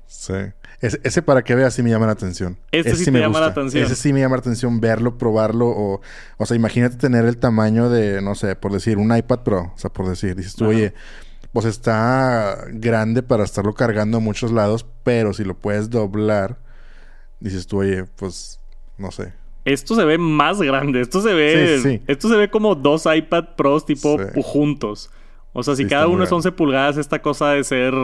[0.07, 0.35] Sí.
[0.81, 2.59] Ese, para que veas sí me llama la atención.
[2.72, 3.85] Este sí, me llama la atención.
[3.85, 5.68] Ese sí me llama la atención verlo, probarlo.
[5.68, 6.00] O,
[6.38, 9.72] o sea, imagínate tener el tamaño de, no sé, por decir, un iPad Pro.
[9.74, 10.92] O sea, por decir, dices tú, oye,
[11.53, 16.59] pues está grande para estarlo cargando a muchos lados, pero si lo puedes doblar,
[17.41, 18.61] dices tú, oye, pues
[18.97, 19.35] no sé.
[19.65, 23.85] Esto se ve más grande, esto se ve, esto se ve como dos iPad Pros
[23.85, 25.11] tipo juntos.
[25.53, 27.95] O sea, si cada uno es 11 pulgadas, esta cosa de ser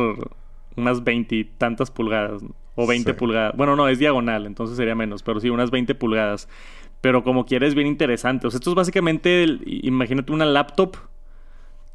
[0.77, 2.43] unas 20 y tantas pulgadas.
[2.75, 3.57] O 20 pulgadas.
[3.57, 6.49] Bueno, no, es diagonal, entonces sería menos, pero sí, unas 20 pulgadas.
[7.01, 8.47] Pero como quieres, bien interesante.
[8.47, 10.97] O sea, esto es básicamente, imagínate una laptop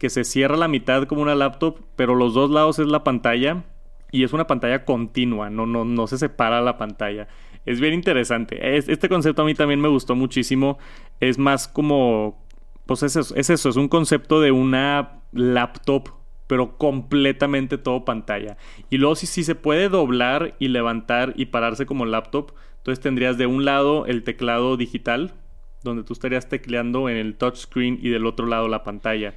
[0.03, 3.63] que se cierra la mitad como una laptop, pero los dos lados es la pantalla
[4.11, 7.29] y es una pantalla continua, no, no, no se separa la pantalla.
[7.65, 8.75] Es bien interesante.
[8.75, 10.77] Este concepto a mí también me gustó muchísimo.
[11.21, 12.45] Es más como,
[12.85, 16.09] pues es eso, es eso, es un concepto de una laptop,
[16.47, 18.57] pero completamente todo pantalla.
[18.89, 23.37] Y luego si, si se puede doblar y levantar y pararse como laptop, entonces tendrías
[23.37, 25.33] de un lado el teclado digital,
[25.81, 29.33] donde tú estarías tecleando en el touchscreen y del otro lado la pantalla.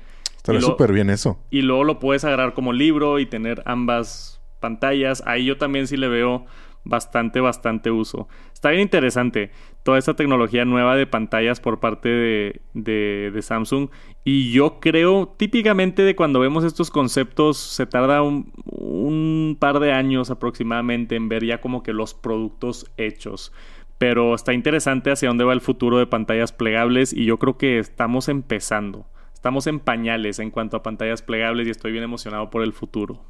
[0.46, 1.40] Estaría súper bien eso.
[1.50, 5.24] Y luego lo puedes agarrar como libro y tener ambas pantallas.
[5.26, 6.46] Ahí yo también sí le veo
[6.84, 8.28] bastante, bastante uso.
[8.52, 9.50] Está bien interesante
[9.82, 13.88] toda esta tecnología nueva de pantallas por parte de, de, Samsung.
[14.22, 19.92] Y yo creo, típicamente de cuando vemos estos conceptos, se tarda un, un par de
[19.92, 23.52] años aproximadamente en ver ya como que los productos hechos.
[23.98, 27.80] Pero está interesante hacia dónde va el futuro de pantallas plegables y yo creo que
[27.80, 29.06] estamos empezando.
[29.46, 33.22] Estamos en pañales en cuanto a pantallas plegables y estoy bien emocionado por el futuro.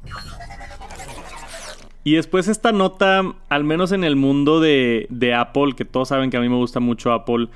[2.03, 6.37] Y después esta nota, al menos en el mundo de, Apple, que todos saben que
[6.37, 7.49] a mí me gusta mucho Apple,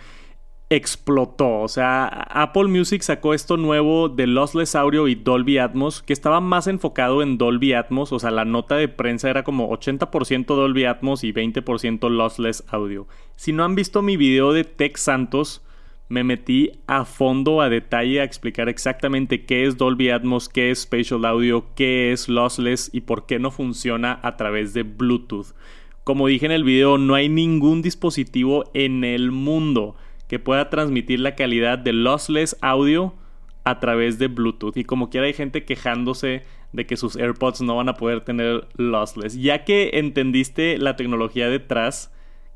[0.69, 1.61] explotó.
[1.61, 6.39] O sea, Apple Music sacó esto nuevo de Lossless Audio y Dolby Atmos, que estaba
[6.39, 8.11] más enfocado en Dolby Atmos.
[8.11, 13.07] O sea, la nota de prensa era como 80% Dolby Atmos y 20% Lossless Audio.
[13.35, 15.63] Si no han visto mi video de Tech Santos,
[16.11, 20.81] me metí a fondo, a detalle, a explicar exactamente qué es Dolby Atmos, qué es
[20.81, 25.55] Spatial Audio, qué es Lossless y por qué no funciona a través de Bluetooth.
[26.03, 29.95] Como dije en el video, no hay ningún dispositivo en el mundo
[30.27, 33.15] que pueda transmitir la calidad de Lossless Audio
[33.63, 34.75] a través de Bluetooth.
[34.75, 36.43] Y como quiera hay gente quejándose
[36.73, 39.39] de que sus AirPods no van a poder tener lossless.
[39.39, 42.11] Ya que entendiste la tecnología detrás,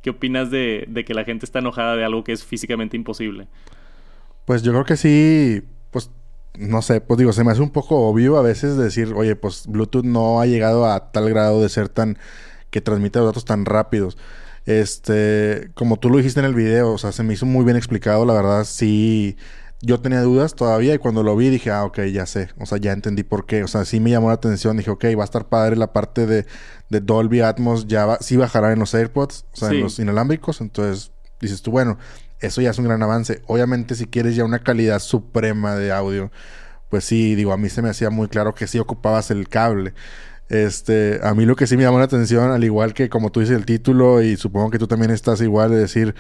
[0.06, 3.48] ¿Qué opinas de, que la gente está enojada de algo que es físicamente imposible?
[4.46, 6.12] Pues yo creo que sí, pues
[6.60, 9.66] no sé, pues digo, se me hace un poco obvio a veces decir, oye, pues
[9.66, 12.20] Bluetooth no ha llegado a tal grado de ser tan,
[12.70, 14.16] que transmite los datos tan rápidos.
[14.68, 17.76] Este, como tú lo dijiste en el video, o sea, se me hizo muy bien
[17.76, 19.38] explicado, la verdad sí
[19.86, 22.78] yo tenía dudas todavía y cuando lo vi dije, ah, ok, ya sé, o sea,
[22.78, 25.26] ya entendí por qué, o sea, sí me llamó la atención, dije, ok, va a
[25.26, 26.46] estar padre la parte de,
[26.90, 30.62] de Dolby Atmos, ya va, sí bajará en los AirPods, o sea, en los inalámbricos,
[30.62, 31.98] entonces dices tú, bueno,
[32.40, 33.42] eso ya es un gran avance.
[33.48, 36.32] Obviamente si quieres ya una calidad suprema de audio,
[36.90, 39.94] pues sí, digo, a mí se me hacía muy claro que sí ocupabas el cable.
[40.50, 43.40] Este, a mí lo que sí me llamó la atención, al igual que como tú
[43.40, 46.16] dices el título y supongo que tú también estás igual de decir,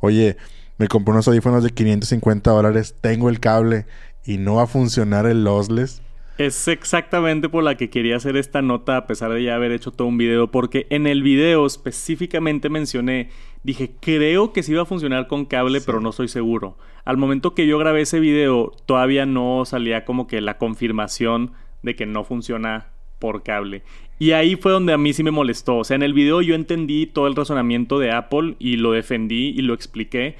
[0.00, 0.36] oye,
[0.80, 3.84] me compré unos audífonos de 550 dólares, tengo el cable
[4.24, 6.00] y no va a funcionar el lossless.
[6.38, 9.90] Es exactamente por la que quería hacer esta nota a pesar de ya haber hecho
[9.90, 13.28] todo un video, porque en el video específicamente mencioné,
[13.62, 16.78] dije, creo que sí va a funcionar con cable, pero no estoy seguro.
[17.04, 21.94] Al momento que yo grabé ese video, todavía no salía como que la confirmación de
[21.94, 22.86] que no funciona
[23.18, 23.82] por cable.
[24.18, 25.78] Y ahí fue donde a mí sí me molestó.
[25.78, 29.54] O sea, en el video yo entendí todo el razonamiento de Apple y lo defendí
[29.56, 30.36] y lo expliqué.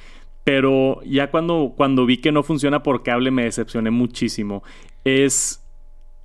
[0.51, 4.65] Pero ya cuando, cuando vi que no funciona por cable me decepcioné muchísimo.
[5.05, 5.65] Es...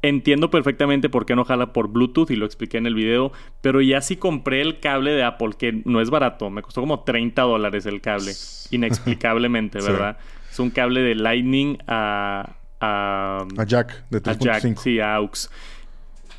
[0.01, 3.81] Entiendo perfectamente por qué no jala por Bluetooth y lo expliqué en el video, pero
[3.81, 7.41] ya si compré el cable de Apple, que no es barato, me costó como 30
[7.43, 8.31] dólares el cable,
[8.71, 10.17] inexplicablemente, ¿verdad?
[10.51, 12.55] Es un cable de Lightning a...
[12.79, 14.77] A, a Jack de 3.5.
[14.77, 15.49] Sí, a AUX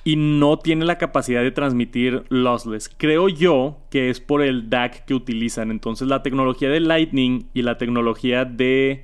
[0.06, 2.88] y no tiene la capacidad de transmitir lossless.
[2.96, 5.72] Creo yo que es por el DAC que utilizan.
[5.72, 9.02] Entonces la tecnología de Lightning y la tecnología de,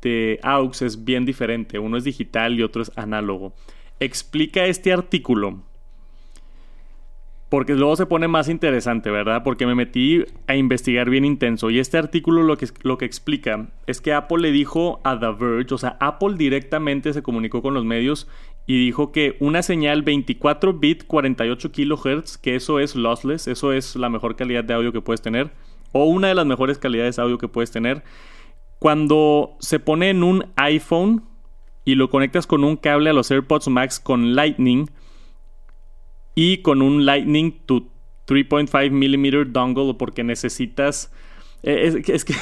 [0.00, 1.78] de AUX es bien diferente.
[1.78, 3.52] Uno es digital y otro es análogo.
[4.00, 5.62] Explica este artículo.
[7.50, 9.42] Porque luego se pone más interesante, ¿verdad?
[9.44, 11.68] Porque me metí a investigar bien intenso.
[11.68, 15.32] Y este artículo lo que, lo que explica es que Apple le dijo a The
[15.38, 18.26] Verge, o sea, Apple directamente se comunicó con los medios
[18.66, 23.96] y dijo que una señal 24 bit 48 kHz, que eso es lossless, eso es
[23.96, 25.50] la mejor calidad de audio que puedes tener,
[25.92, 28.02] o una de las mejores calidades de audio que puedes tener,
[28.78, 31.24] cuando se pone en un iPhone
[31.84, 34.90] y lo conectas con un cable a los AirPods Max con Lightning
[36.34, 37.86] y con un Lightning to
[38.26, 41.12] 3.5 mm dongle porque necesitas...
[41.62, 42.34] Es, es que...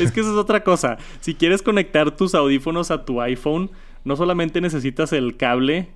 [0.00, 0.98] es que eso es otra cosa.
[1.20, 3.70] Si quieres conectar tus audífonos a tu iPhone,
[4.06, 5.88] no solamente necesitas el cable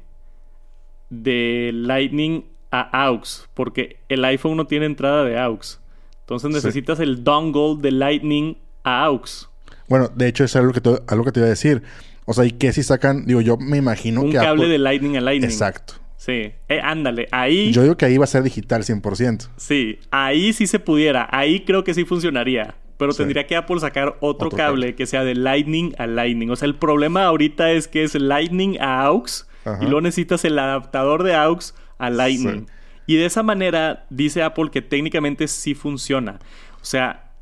[1.11, 5.79] de Lightning a AUX, porque el iPhone no tiene entrada de AUX.
[6.23, 9.49] Entonces necesitas el dongle de Lightning a AUX.
[9.89, 11.85] Bueno, de hecho es algo que te, algo que te iba a decir.
[12.25, 13.27] O sea, ¿y qué si sacan?
[13.27, 14.39] Digo, yo me imagino Un que...
[14.39, 15.49] Un cable de Lightning a Lightning.
[15.49, 15.95] Exacto.
[16.17, 16.53] Sí.
[16.69, 17.71] Eh, ándale, ahí...
[17.71, 19.51] Yo digo que ahí va a ser digital 100%.
[19.57, 21.29] Sí, ahí sí se pudiera.
[21.31, 22.75] Ahí creo que sí funcionaría.
[23.01, 26.51] Pero tendría que Apple sacar otro, cable, que sea de Lightning a Lightning.
[26.51, 29.49] O sea, el problema ahorita es que es Lightning a AUX
[29.81, 32.67] y luego necesitas el adaptador de AUX a Lightning.
[33.07, 36.41] Y de esa manera dice Apple que técnicamente sí funciona.
[36.83, 37.33] O sea,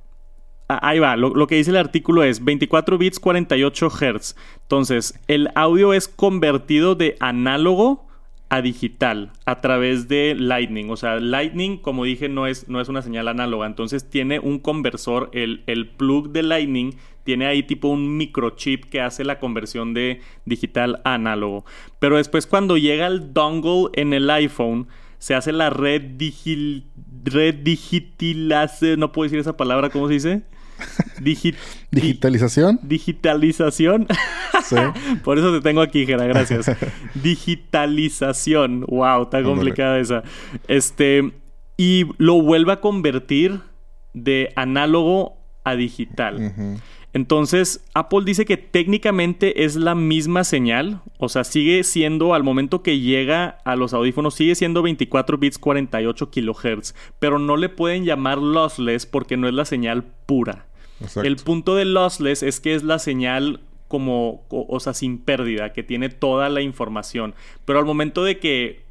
[0.69, 4.37] ahí va, lo, que dice el artículo es 24 bits 48 Hz.
[4.63, 8.08] Entonces, el audio es convertido de análogo
[8.51, 10.91] a digital a través de Lightning.
[10.91, 13.67] O sea, Lightning, como dije, no es, no es una señal análoga.
[13.67, 16.93] Entonces tiene un conversor, el, el plug de Lightning
[17.25, 21.67] tiene ahí tipo un microchip que hace la conversión de digital a análogo.
[21.99, 24.89] Pero después cuando llega el dongle en el iPhone,
[25.19, 26.87] se hace la red, digi
[27.25, 27.57] red.
[28.97, 30.43] No puedo decir esa palabra, ¿cómo se dice?
[31.91, 32.79] ¿Digitalización?
[32.83, 34.07] Digitalización.
[34.65, 34.77] Sí.
[35.25, 36.71] Por eso te tengo aquí, Jera, gracias.
[37.15, 38.83] Digitalización.
[38.89, 40.23] Wow, está complicada esa.
[40.67, 41.33] Este.
[41.77, 43.61] Y lo vuelve a convertir
[44.13, 46.53] de análogo a digital.
[47.15, 52.83] Entonces, Apple dice que técnicamente es la misma señal, o sea, sigue siendo, al momento
[52.83, 58.05] que llega a los audífonos, sigue siendo 24 bits 48 kilohertz, pero no le pueden
[58.05, 60.68] llamar lossless porque no es la señal pura.
[61.23, 65.83] El punto de lossless es que es la señal como, o sea, sin pérdida, que
[65.83, 67.35] tiene toda la información,
[67.65, 68.85] pero al momento de que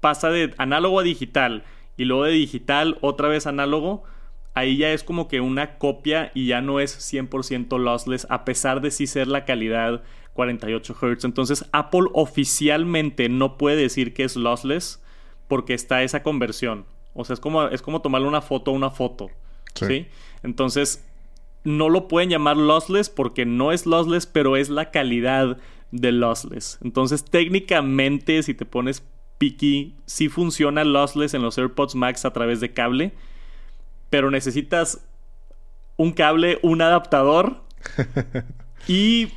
[0.00, 1.64] pasa de análogo a digital
[1.96, 4.04] y luego de digital otra vez análogo,
[4.54, 8.80] ahí ya es como que una copia y ya no es 100% lossless, a pesar
[8.80, 10.02] de sí ser la calidad
[10.34, 11.24] 48 Hz.
[11.24, 15.02] Entonces, Apple oficialmente no puede decir que es lossless
[15.48, 16.86] porque está esa conversión.
[17.14, 19.30] O sea, es como, es como tomarle una foto a una foto.
[19.74, 20.06] Sí.
[20.42, 21.06] Entonces,
[21.64, 25.58] no lo pueden llamar lossless porque no es lossless, pero es la calidad
[25.90, 26.78] de lossless.
[26.82, 29.04] Entonces, técnicamente, si te pones
[29.38, 33.12] picky, sí funciona lossless en los AirPods Max a través de cable
[34.12, 35.02] pero necesitas
[35.96, 37.62] un cable, un adaptador
[38.86, 39.28] y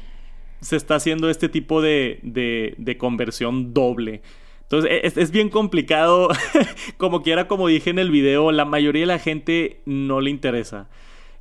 [0.59, 4.21] se está haciendo este tipo de, de, conversión doble.
[4.63, 6.27] Entonces e, es, es, bien complicado,
[6.97, 10.89] como quiera, como dije en el video, la mayoría de la gente no le interesa.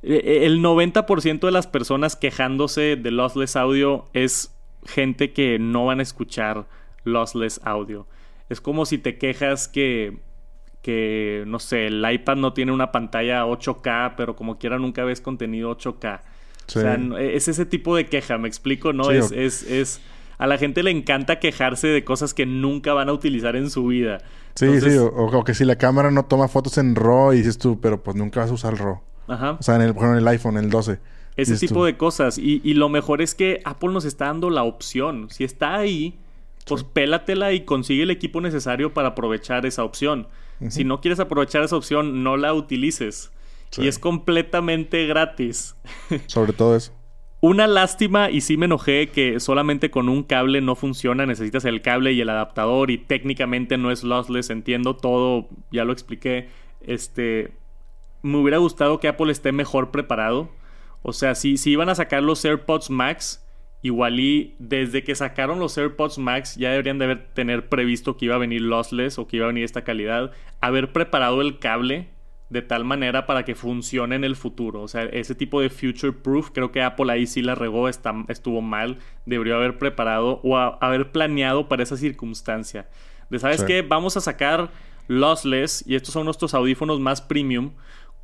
[0.05, 5.85] E, e, el 90% de las personas quejándose de lossless audio es gente que no
[5.85, 6.67] van a escuchar
[7.03, 8.07] lossless audio.
[8.49, 10.19] Es como si te quejas que
[10.85, 15.19] que, no sé, el iPad no tiene una pantalla 8K, pero como quiera nunca ves
[15.19, 16.19] contenido 8K.
[16.67, 19.09] O sea, es ese tipo de queja, me explico, ¿no?
[19.09, 19.99] es, es, es,
[20.37, 23.87] a la gente le encanta quejarse de cosas que nunca van a utilizar en su
[23.87, 24.19] vida.
[24.53, 27.79] Sí, sí, o, que si la cámara no toma fotos en RAW y dices tú,
[27.81, 29.01] pero pues nunca vas a usar RAW.
[29.27, 29.57] Ajá.
[29.59, 30.99] O sea, en el, en el iPhone, el 12.
[31.35, 32.37] Ese tipo de cosas.
[32.37, 35.27] Y, y, lo mejor es que Apple nos está dando la opción.
[35.29, 36.17] Si está ahí,
[36.65, 40.27] pues pélatela y consigue el equipo necesario para aprovechar esa opción.
[40.69, 43.31] Si no quieres aprovechar esa opción, no la utilices.
[43.77, 45.75] Y es completamente gratis.
[46.27, 46.93] Sobre todo eso.
[47.41, 51.81] Una lástima y sí me enojé que solamente con un cable no funciona, necesitas el
[51.81, 56.49] cable y el adaptador y técnicamente no es lossless, entiendo todo, ya lo expliqué.
[56.81, 57.51] Este,
[58.25, 60.49] me hubiera gustado que Apple esté mejor preparado.
[61.01, 63.45] O sea, si, si iban a sacar los AirPods Max,
[63.85, 68.25] Igual y desde que sacaron los AirPods Max ya deberían de haber tener previsto que
[68.25, 70.31] iba a venir lossless o que iba a venir esta calidad.
[70.59, 72.07] Haber preparado el cable
[72.49, 74.81] de tal manera para que funcione en el futuro.
[74.81, 78.61] O sea, ese tipo de future proof, creo que Apple ahí sí la regó, estuvo
[78.61, 78.97] mal.
[79.27, 82.89] Debería haber preparado o haber planeado para esa circunstancia.
[83.29, 83.83] De, ¿sabes qué?
[83.83, 84.71] Vamos a sacar
[85.07, 87.73] lossless y estos son nuestros audífonos más premium.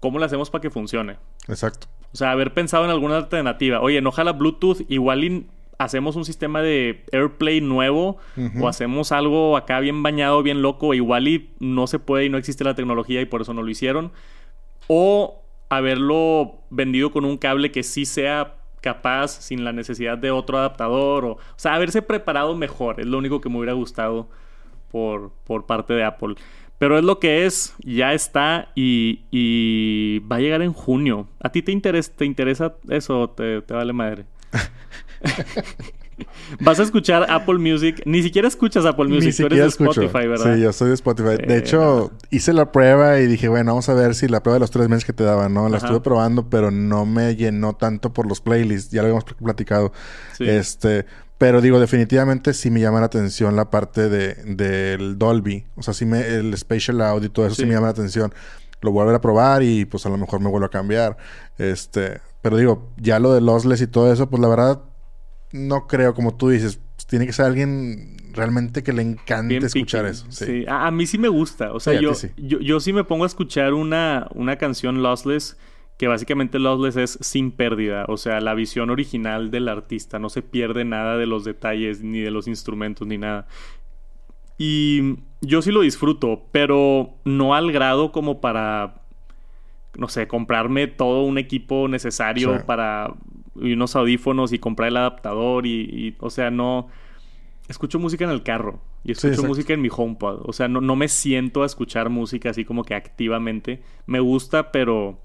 [0.02, 1.18] ¿Cómo lo hacemos para que funcione?
[1.48, 1.88] Exacto.
[2.12, 3.80] O sea, haber pensado en alguna alternativa.
[3.82, 5.46] Oye, no jala Bluetooth, igual
[5.78, 8.18] hacemos un sistema de AirPlay nuevo
[8.60, 12.38] o hacemos algo acá bien bañado, bien loco, igual y no se puede y no
[12.38, 14.12] existe la tecnología y por eso no lo hicieron.
[14.88, 20.58] O haberlo vendido con un cable que sí sea capaz sin la necesidad de otro
[20.58, 24.28] adaptador o, o sea, haberse preparado mejor, es lo único que me hubiera gustado
[24.92, 26.36] por, por parte de Apple.
[26.82, 31.28] Pero es lo que es, ya está y, va a llegar en junio.
[31.40, 34.26] ¿A ti te interesa, te interesa eso te, te vale madre?
[36.60, 38.02] Vas a escuchar Apple Music.
[38.06, 39.36] Ni siquiera escuchas Apple Music.
[39.36, 40.56] Tú eres de Spotify, ¿verdad?
[40.56, 41.38] Sí, yo soy de Spotify.
[41.46, 44.60] de hecho, hice la prueba y dije, bueno, vamos a ver si la prueba de
[44.62, 45.70] los tres meses que te daban, ¿no?
[45.70, 48.92] La estuve probando, pero no me llenó tanto por los playlists.
[48.92, 49.92] Ya lo habíamos platicado.
[50.40, 51.06] Este,
[51.38, 55.66] pero digo, definitivamente sí me llama la atención la parte de, del Dolby.
[55.76, 57.66] O sea, sí me, el Spatial Audio y todo eso sí.
[57.66, 58.32] me llama la atención.
[58.82, 61.18] Lo voy a volver a probar y pues a lo mejor me vuelvo a cambiar.
[61.58, 64.82] Este, pero digo, ya lo de lossless y todo eso, pues la verdad
[65.52, 70.06] no creo, como tú dices, pues, tiene que ser alguien realmente que le encante escuchar
[70.06, 70.26] eso.
[70.30, 70.66] Sí.
[70.68, 71.74] A, mí sí me gusta.
[71.74, 75.58] O sea, yo, yo, yo, sí me pongo a escuchar una, una canción lossless
[75.98, 80.42] que básicamente Lossless es sin pérdida, o sea, la visión original del artista, no se
[80.42, 83.46] pierde nada de los detalles, ni de los instrumentos, ni nada.
[84.58, 89.02] Y yo sí lo disfruto, pero no al grado como para
[89.98, 92.64] no sé, comprarme todo un equipo necesario Sí.
[92.66, 93.14] para
[93.56, 96.88] y unos audífonos y comprar el adaptador y, y, o sea, no
[97.68, 100.96] escucho música en el carro y escucho música en mi HomePod, o sea, no, no
[100.96, 105.20] me siento a escuchar música así como que activamente, me gusta, pero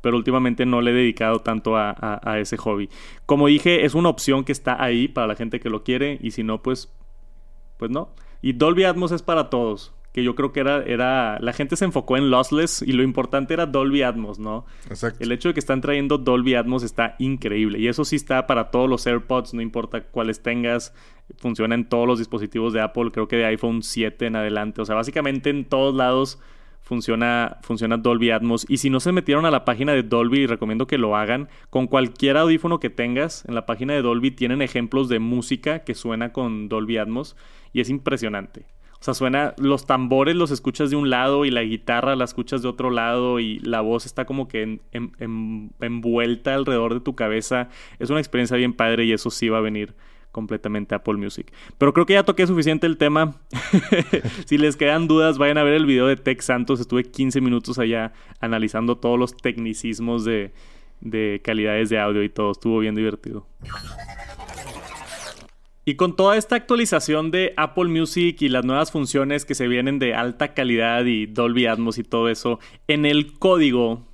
[0.00, 2.88] pero últimamente no le he dedicado tanto a, a- a ese hobby.
[3.24, 6.32] Como dije, es una opción que está ahí para la gente que lo quiere y
[6.32, 6.92] si no, pues,
[7.78, 8.08] pues no.
[8.42, 9.92] Y Dolby Atmos es para todos.
[10.12, 13.54] Que yo creo que era, era, la gente se enfocó en lossless y lo importante
[13.54, 14.66] era Dolby Atmos, ¿no?
[14.90, 15.24] Exacto.
[15.24, 17.78] El hecho de que están trayendo Dolby Atmos está increíble.
[17.78, 20.92] Y eso sí está para todos los AirPods, no importa cuáles tengas.
[21.38, 24.82] Funciona en todos los dispositivos de Apple, creo que de iPhone 7 en adelante.
[24.82, 26.38] O sea, básicamente en todos lados
[26.82, 28.66] funciona, funciona Dolby Atmos.
[28.68, 31.48] Y si no se metieron a la página de Dolby, recomiendo que lo hagan.
[31.70, 35.94] Con cualquier audífono que tengas, en la página de Dolby tienen ejemplos de música que
[35.94, 37.36] suena con Dolby Atmos.
[37.72, 38.66] Y es impresionante.
[39.02, 42.62] O sea, suena, los tambores los escuchas de un lado y la guitarra la escuchas
[42.62, 47.00] de otro lado y la voz está como que en- en- en- envuelta alrededor de
[47.00, 47.68] tu cabeza.
[47.98, 49.96] Es una experiencia bien padre y eso sí va a venir
[50.30, 51.52] completamente a Apple Music.
[51.78, 53.34] Pero creo que ya toqué suficiente el tema.
[54.46, 56.78] si les quedan dudas, vayan a ver el video de Tech Santos.
[56.78, 60.52] Estuve 15 minutos allá analizando todos los tecnicismos de,
[61.00, 62.52] de calidades de audio y todo.
[62.52, 63.48] Estuvo bien divertido.
[65.84, 69.98] Y con toda esta actualización de Apple Music y las nuevas funciones que se vienen
[69.98, 74.06] de alta calidad y Dolby Atmos y todo eso, en el código,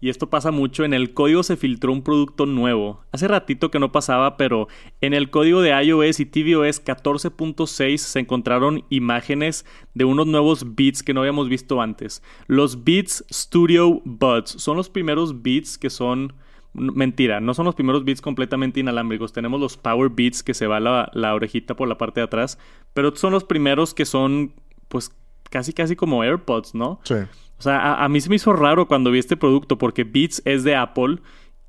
[0.00, 3.04] y esto pasa mucho, en el código se filtró un producto nuevo.
[3.12, 4.68] Hace ratito que no pasaba, pero
[5.02, 11.02] en el código de iOS y tvOS 14.6 se encontraron imágenes de unos nuevos beats
[11.02, 12.22] que no habíamos visto antes.
[12.46, 16.32] Los Beats Studio Buds son los primeros beats que son
[16.74, 19.32] Mentira, no son los primeros beats completamente inalámbricos.
[19.32, 22.58] Tenemos los Power Beats que se va la, la orejita por la parte de atrás.
[22.94, 24.54] Pero son los primeros que son,
[24.88, 25.14] pues,
[25.50, 27.00] casi casi como AirPods, ¿no?
[27.04, 27.14] Sí.
[27.58, 30.42] O sea, a, a mí se me hizo raro cuando vi este producto porque Beats
[30.44, 31.18] es de Apple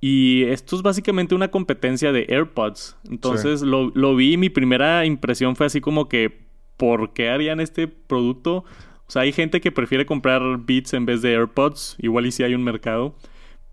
[0.06, 2.98] y esto es básicamente una competencia de AirPods.
[3.10, 6.46] Entonces lo, lo vi y mi primera impresión fue así como que,
[6.76, 8.66] ¿por qué harían este producto?
[9.08, 12.44] O sea, hay gente que prefiere comprar Beats en vez de AirPods, igual y si
[12.44, 13.16] hay un mercado,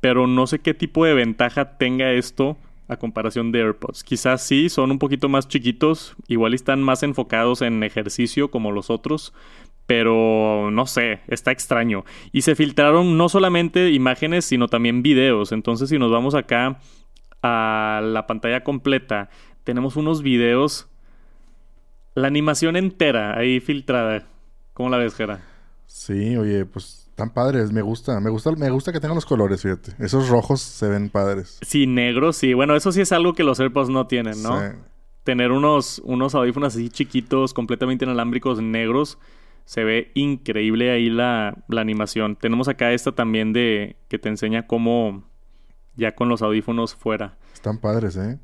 [0.01, 2.57] pero no sé qué tipo de ventaja tenga esto
[2.88, 4.03] a comparación de AirPods.
[4.03, 8.90] Quizás sí, son un poquito más chiquitos, igual están más enfocados en ejercicio como los
[8.90, 9.32] otros,
[9.86, 12.05] pero no sé, está extraño.
[12.32, 15.53] Y se filtraron no solamente imágenes, sino también videos.
[15.53, 16.80] Entonces, si nos vamos acá
[17.42, 19.30] a la pantalla completa,
[19.64, 20.88] tenemos unos videos,
[22.14, 24.26] la animación entera ahí filtrada.
[24.72, 25.42] ¿Cómo la ves, Jera?
[25.86, 29.60] Sí, oye, pues están padres, me gusta, me gusta, me gusta que tengan los colores,
[29.60, 29.92] fíjate.
[29.98, 31.58] Esos rojos se ven padres.
[31.60, 32.54] Sí, negro, sí.
[32.54, 34.58] Bueno, eso sí es algo que los AirPods no tienen, ¿no?
[34.58, 34.76] Sí.
[35.24, 39.18] Tener unos, unos audífonos así chiquitos, completamente inalámbricos, negros,
[39.66, 42.36] se ve increíble ahí la, la animación.
[42.36, 45.24] Tenemos acá esta también de que te enseña cómo
[45.96, 47.36] ya con los audífonos fuera.
[47.52, 48.38] Están padres, ¿eh?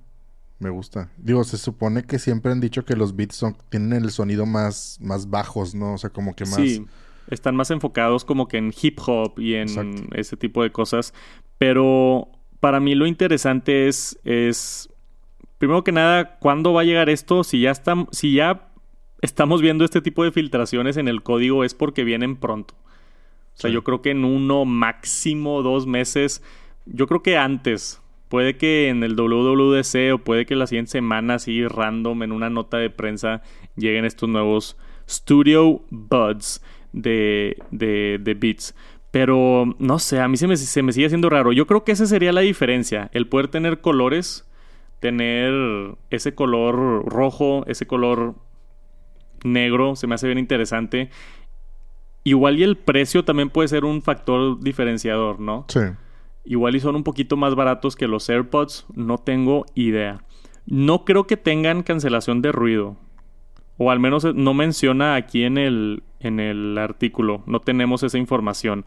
[0.59, 1.11] Me gusta.
[1.17, 4.99] Digo, se supone que siempre han dicho que los beats son, tienen el sonido más,
[5.01, 5.95] más bajos, ¿no?
[5.95, 6.57] O sea, como que más...
[6.57, 6.87] Sí,
[7.31, 10.03] están más enfocados como que en hip hop y en Exacto.
[10.15, 11.13] ese tipo de cosas.
[11.59, 12.29] Pero
[12.61, 14.89] para mí lo interesante es, es
[15.59, 17.45] primero que nada, ¿cuándo va a llegar esto?
[17.45, 18.69] Si ya, estamos, si ya
[19.23, 22.75] estamos viendo este tipo de filtraciones en el código es porque vienen pronto.
[23.55, 23.75] O sea, Sí.
[23.75, 26.43] yo creo que en uno, máximo dos meses,
[26.85, 28.03] yo creo que antes.
[28.29, 32.51] Puede que en el WWDC o puede que la siguiente semana, así random, en una
[32.51, 33.41] nota de prensa,
[33.77, 34.77] lleguen estos nuevos
[35.09, 36.61] Studio Buds
[36.97, 38.75] de, de, de Beats.
[39.13, 41.53] Pero no sé, a mí se me, se me sigue haciendo raro.
[41.53, 43.09] Yo creo que esa sería la diferencia.
[43.13, 44.45] El poder tener colores,
[44.99, 48.35] tener ese color rojo, ese color
[49.45, 51.11] negro, se me hace bien interesante.
[52.25, 55.65] Igual y el precio también puede ser un factor diferenciador, ¿no?
[55.69, 55.81] Sí.
[56.45, 60.25] Igual y son un poquito más baratos que los AirPods, no tengo idea.
[60.67, 62.97] No creo que tengan cancelación de ruido.
[63.79, 67.43] O al menos no menciona aquí en el, en el artículo.
[67.47, 68.87] No tenemos esa información.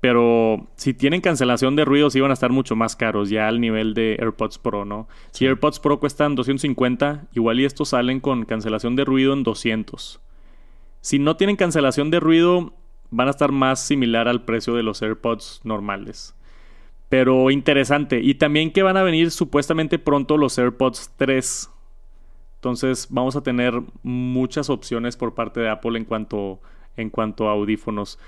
[0.00, 3.60] Pero si tienen cancelación de ruido, sí van a estar mucho más caros, ya al
[3.60, 5.08] nivel de AirPods Pro, ¿no?
[5.30, 5.44] Si.
[5.44, 10.20] AirPods Pro cuestan 250, igual y estos salen con cancelación de ruido en 200.
[11.02, 12.72] Si no tienen cancelación de ruido,
[13.10, 16.34] van a estar más similar al precio de los AirPods normales.
[17.10, 18.20] Pero interesante.
[18.22, 21.70] Y también que van a venir supuestamente pronto los AirPods 3.
[22.60, 26.60] Entonces vamos a tener muchas opciones por parte de Apple en cuanto,
[26.98, 28.18] en cuanto a audífonos.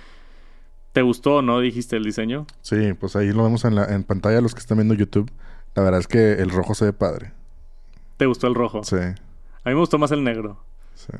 [0.93, 1.61] ¿Te gustó, no?
[1.61, 2.47] Dijiste el diseño.
[2.63, 5.31] Sí, pues ahí lo vemos en, la, en pantalla los que están viendo YouTube.
[5.75, 7.33] La verdad es que el rojo se ve padre.
[8.17, 8.83] ¿Te gustó el rojo?
[8.85, 10.59] Sí, A mí me gustó más el negro.
[10.95, 11.13] sí.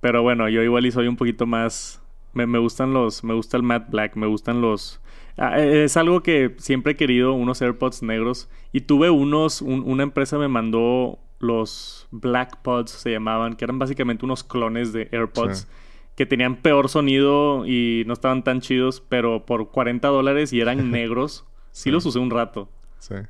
[0.00, 2.00] Pero bueno, yo igual y soy un poquito más.
[2.32, 3.22] Me, me gustan los.
[3.22, 4.16] Me gusta el matte black.
[4.16, 5.00] Me gustan los.
[5.36, 8.48] Ah, es algo que siempre he querido, unos AirPods negros.
[8.72, 14.24] Y tuve unos, una empresa me mandó los Black Pods, se llamaban, que eran básicamente
[14.24, 15.66] unos clones de AirPods.
[16.14, 20.90] Que tenían peor sonido y no estaban tan chidos, pero por 40 dólares y eran
[20.92, 21.46] negros.
[21.72, 22.68] sí los usé un rato.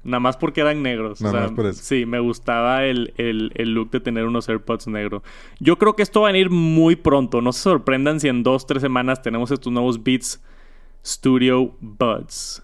[0.03, 1.21] Nada más porque eran negros.
[1.21, 1.81] Nada más por eso.
[1.83, 3.13] Sí, me gustaba el,
[3.57, 5.23] look de tener unos AirPods negros.
[5.61, 7.41] Yo creo que esto va a venir muy pronto.
[7.41, 10.43] No se sorprendan si en dos, tres semanas tenemos estos nuevos Beats
[11.05, 12.63] Studio Buds.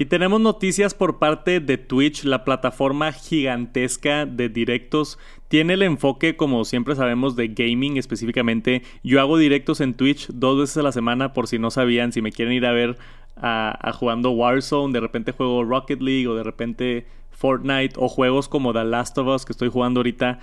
[0.00, 5.18] Y tenemos noticias por parte de Twitch, la plataforma gigantesca de directos.
[5.48, 8.84] Tiene el enfoque, como siempre sabemos, de gaming específicamente.
[9.02, 12.22] Yo hago directos en Twitch dos veces a la semana, por si no sabían, si
[12.22, 12.96] me quieren ir a ver
[13.36, 18.72] a, jugando Warzone, de repente juego Rocket League o de repente Fortnite o juegos como
[18.72, 20.38] The Last of Us que estoy jugando ahorita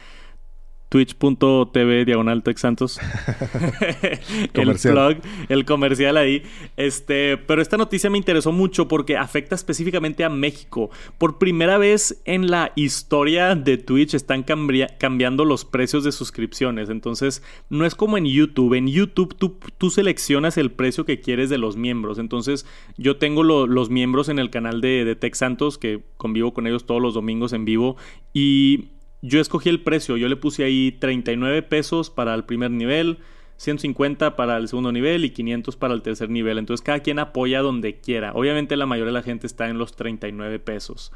[0.95, 3.01] twitch.tv diagonal Santos.
[4.53, 5.17] el plug,
[5.49, 6.41] el comercial ahí.
[6.77, 10.89] Este, pero esta noticia me interesó mucho porque afecta específicamente a México.
[11.17, 16.89] Por primera vez en la historia de Twitch están cambiando los precios de suscripciones.
[16.89, 18.75] Entonces, no es como en YouTube.
[18.75, 22.19] En YouTube tú, seleccionas el precio que quieres de los miembros.
[22.19, 22.65] Entonces,
[22.97, 26.85] yo tengo los miembros en el canal de, de Tech Santos, que convivo con ellos
[26.85, 27.97] todos los domingos en vivo.
[28.33, 33.19] Y yo escogí el precio, yo le puse ahí 39 pesos para el primer nivel,
[33.57, 36.57] 150 para el segundo nivel y 500 para el tercer nivel.
[36.57, 38.33] Entonces cada quien apoya donde quiera.
[38.33, 41.11] Obviamente la mayoría de la gente está en los 39 pesos.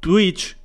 [0.00, 0.56] Twitch,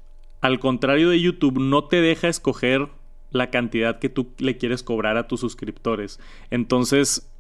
[0.42, 2.88] al contrario de YouTube, no te deja escoger
[3.32, 6.20] la cantidad que tú le quieres cobrar a tus suscriptores.
[6.50, 7.32] Entonces,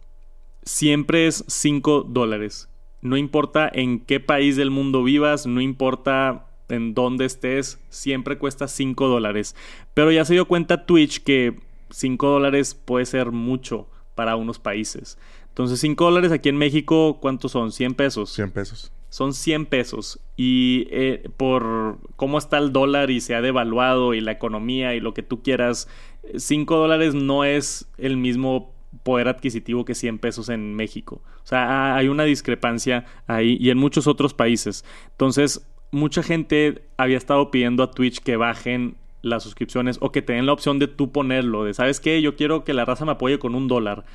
[0.63, 2.69] siempre es 5 dólares.
[3.01, 8.67] No importa en qué país del mundo vivas, no importa en donde estés, siempre cuesta
[8.67, 9.55] 5 dólares.
[9.93, 11.59] Pero ya se dio cuenta Twitch que
[11.91, 15.17] 5 dólares puede ser mucho para unos países.
[15.49, 17.71] Entonces 5 dólares aquí en México, ¿cuántos son?
[17.71, 18.31] 100 pesos.
[18.33, 18.91] 100 pesos.
[19.09, 20.19] Son 100 pesos.
[20.37, 24.99] Y eh, por cómo está el dólar y se ha devaluado y la economía y
[24.99, 25.87] lo que tú quieras,
[26.35, 31.21] 5 dólares no es el mismo poder adquisitivo que 100 pesos en México.
[31.43, 34.85] O sea, hay una discrepancia ahí y en muchos otros países.
[35.11, 40.45] Entonces, mucha gente había estado pidiendo a Twitch que bajen las suscripciones o que tengan
[40.45, 43.39] la opción de tú ponerlo, de sabes qué, yo quiero que la raza me apoye
[43.39, 44.05] con un dólar.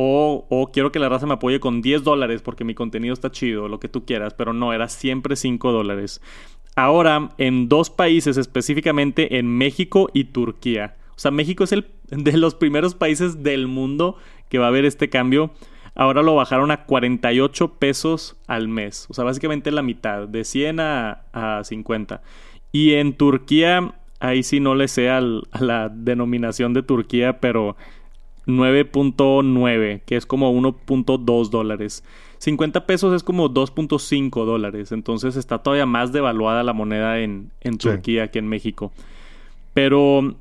[0.00, 3.32] O, o, quiero que la raza me apoye con 10 dólares porque mi contenido está
[3.32, 6.20] chido, lo que tú quieras, pero no, era siempre 5 dólares.
[6.76, 10.94] Ahora, en dos países, específicamente en México y Turquía.
[11.16, 14.16] O sea, México es el de los primeros países del mundo
[14.48, 15.50] que va a ver este cambio.
[15.98, 19.06] Ahora lo bajaron a 48 pesos al mes.
[19.10, 22.22] O sea, básicamente la mitad, de 100 a, 50.
[22.70, 27.76] Y en Turquía, ahí sí no le sé a la denominación de Turquía, pero
[28.46, 32.04] 9.9, que es como 1.2 dólares.
[32.38, 34.92] 50 pesos es como 2.5 dólares.
[34.92, 38.92] Entonces está todavía más devaluada la moneda en, Turquía que en México.
[39.74, 40.36] Pero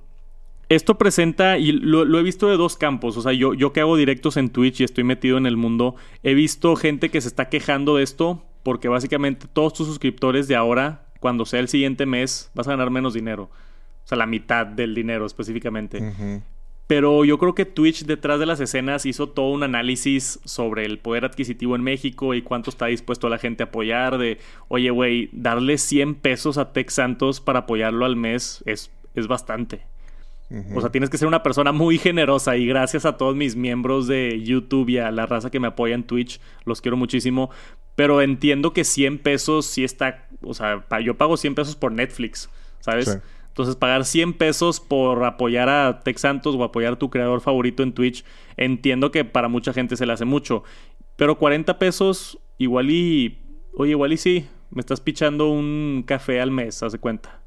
[0.70, 3.96] esto presenta, y lo, he visto de dos campos, o sea, yo, yo que hago
[3.96, 7.50] directos en Twitch y estoy metido en el mundo, he visto gente que se está
[7.50, 12.52] quejando de esto porque básicamente todos tus suscriptores de ahora, cuando sea el siguiente mes,
[12.54, 13.44] vas a ganar menos dinero.
[13.44, 16.02] O sea, la mitad del dinero específicamente.
[16.86, 21.00] Pero yo creo que Twitch detrás de las escenas hizo todo un análisis sobre el
[21.00, 24.18] poder adquisitivo en México y cuánto está dispuesto la gente a apoyar.
[24.18, 24.38] De,
[24.68, 29.82] oye, güey, darle 100 pesos a Tex Santos para apoyarlo al mes es, es bastante.
[30.74, 34.08] O sea, tienes que ser una persona muy generosa y gracias a todos mis miembros
[34.08, 37.50] de YouTube y a la raza que me apoya en Twitch, los quiero muchísimo.
[37.96, 42.50] Pero entiendo que 100 pesos sí está, o sea, yo pago 100 pesos por Netflix,
[42.80, 43.20] ¿sabes?
[43.48, 47.82] Entonces, pagar 100 pesos por apoyar a Tex Santos o apoyar a tu creador favorito
[47.82, 48.24] en Twitch,
[48.56, 50.64] entiendo que para mucha gente se le hace mucho.
[51.16, 53.40] Pero 40 pesos, igual y.
[53.74, 57.42] Oye, igual y sí, me estás pichando un café al mes, haz de cuenta.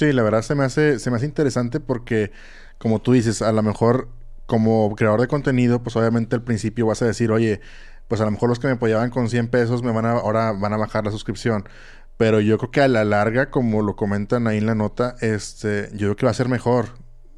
[0.00, 2.32] Sí, la verdad se me hace, se me hace interesante porque,
[2.78, 4.08] como tú dices, a lo mejor
[4.46, 7.60] como creador de contenido, pues obviamente al principio vas a decir, oye,
[8.08, 10.52] pues a lo mejor los que me apoyaban con 100 pesos me van a, ahora
[10.52, 11.68] van a bajar la suscripción.
[12.16, 15.90] Pero yo creo que a la larga, como lo comentan ahí en la nota, este,
[15.92, 16.86] yo creo que va a ser mejor.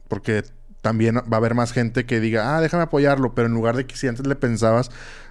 [0.06, 0.44] Porque
[0.82, 3.34] también va a haber más gente que diga, ah, déjame apoyarlo.
[3.34, 4.88] Pero en lugar de que si antes le pensabas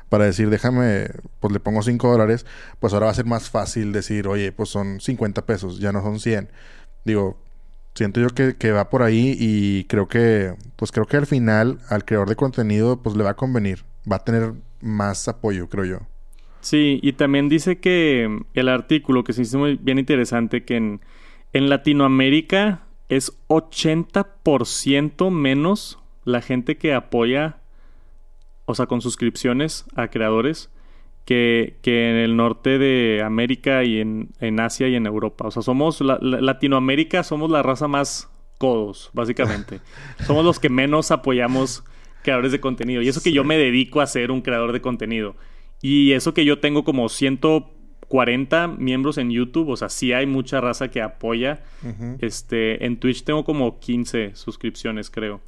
[0.09, 1.07] para decir, déjame,
[1.39, 2.45] pues le pongo 5 dólares,
[2.81, 6.01] pues ahora va a ser más fácil decir, oye, pues son 50 pesos, ya no
[6.01, 6.49] son 100.
[7.05, 7.37] Digo,
[7.95, 12.05] siento yo que, va por ahí y creo que, pues creo que al final al
[12.05, 13.83] creador de contenido, pues le va a convenir.
[14.09, 15.99] Va a tener más apoyo, creo yo.
[16.61, 21.01] Sí, y también dice que el artículo, que se hizo muy bien interesante, que en,
[21.53, 27.57] en Latinoamérica es 80% menos la gente que apoya,
[28.65, 30.69] o sea, con suscripciones a creadores,
[31.25, 35.47] que, que en el norte de América y en, en Asia y en Europa.
[35.47, 39.79] O sea, somos Latinoamérica, somos la raza más codos, básicamente.
[40.25, 41.83] somos los que menos apoyamos
[42.23, 43.01] creadores de contenido.
[43.01, 45.35] Y eso que yo me dedico a ser un creador de contenido.
[45.81, 50.61] Y eso que yo tengo como 140 miembros en YouTube, o sea, sí hay mucha
[50.61, 51.63] raza que apoya.
[52.19, 55.41] Este, en Twitch tengo como 15 suscripciones, creo.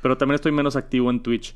[0.00, 1.54] Pero también estoy menos activo en Twitch.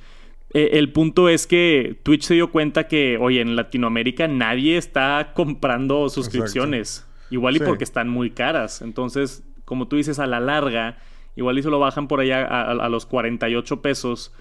[0.52, 5.32] Eh, el punto es que Twitch se dio cuenta que, oye, en Latinoamérica nadie está
[5.34, 7.06] comprando suscripciones.
[7.30, 8.82] Igual y porque están muy caras.
[8.82, 10.98] Entonces, como tú dices, a la larga,
[11.36, 14.32] igual y se lo bajan por allá a, a los 48 pesos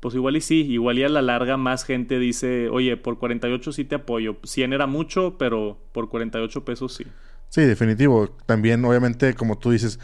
[0.00, 3.72] pues igual y sí, igual y a la larga más gente dice, oye, por 48
[3.72, 4.36] sí te apoyo.
[4.44, 7.04] 100 era mucho, pero por 48 pesos sí.
[7.48, 8.28] Sí, definitivo.
[8.46, 9.98] También, obviamente, como tú dices,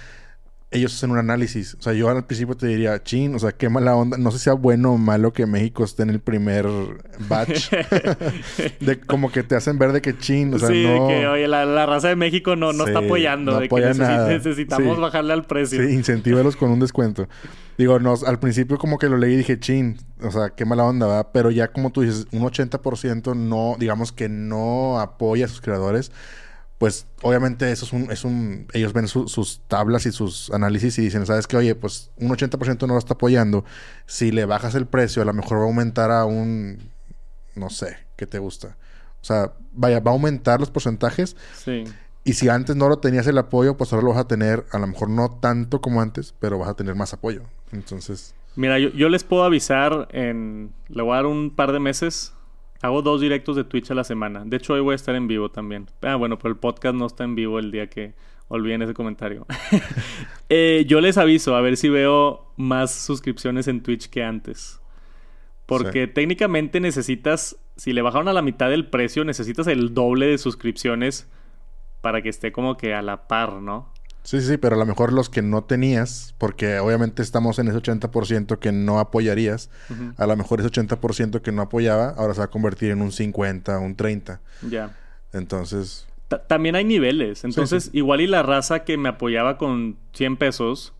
[0.74, 1.74] ellos hacen un análisis.
[1.78, 4.18] O sea, yo al principio te diría, chin, o sea, qué mala onda.
[4.18, 6.66] No sé si sea bueno o malo que México esté en el primer
[7.28, 7.70] batch.
[8.80, 11.06] de como que te hacen ver de que chin, o sea, sí, no...
[11.06, 13.52] de que, oye, la, raza de México no, no está apoyando.
[13.52, 14.28] No de apoya que nada.
[14.28, 15.00] necesitamos Sí.
[15.00, 15.82] bajarle al precio.
[15.82, 17.28] Sí, incentívalos con un descuento.
[17.78, 20.84] Digo, no, al principio como que lo leí y dije, chin, o sea, qué mala
[20.84, 21.28] onda, ¿verdad?
[21.32, 26.12] Pero ya como tú dices, un 80% no, digamos que no apoya a sus creadores,
[26.78, 30.98] pues obviamente eso es un, es un, ellos ven su- sus tablas y sus análisis
[30.98, 31.56] y dicen, ¿sabes qué?
[31.56, 33.64] Oye, pues un 80% no lo está apoyando.
[34.06, 36.90] Si le bajas el precio, a lo mejor va a aumentar a un,
[37.54, 38.76] no sé, ¿qué te gusta?
[39.22, 41.84] O sea, vaya, va a aumentar los porcentajes Sí.
[42.24, 44.78] y si antes no lo tenías el apoyo, pues ahora lo vas a tener, a
[44.78, 47.42] lo mejor no tanto como antes, pero vas a tener más apoyo.
[47.72, 50.72] Entonces, Mira, yo, yo les puedo avisar en...
[50.88, 52.33] Le voy a dar un par de meses.
[52.84, 54.42] Hago dos directos de Twitch a la semana.
[54.44, 55.86] De hecho, hoy voy a estar en vivo también.
[56.02, 58.12] Ah, bueno, pero el podcast no está en vivo el día que
[58.48, 59.46] olviden ese comentario.
[60.50, 64.82] Eh, yo les aviso a ver si veo más suscripciones en Twitch que antes.
[65.64, 70.36] Porque técnicamente necesitas, si le bajaron a la mitad del precio, necesitas el doble de
[70.36, 71.26] suscripciones
[72.02, 73.93] para que esté como que a la par, ¿no?
[74.24, 77.68] Sí, sí, sí, pero a lo mejor los que no tenías, porque obviamente estamos en
[77.68, 79.70] ese 80% que no apoyarías,
[80.16, 83.12] a lo mejor ese 80% que no apoyaba, ahora se va a convertir en un
[83.12, 84.40] 50, un 30.
[84.68, 84.96] Ya.
[85.32, 87.44] Entonces, Ta- También hay niveles.
[87.44, 90.94] Entonces, igual y la raza que me apoyaba con 100 pesos,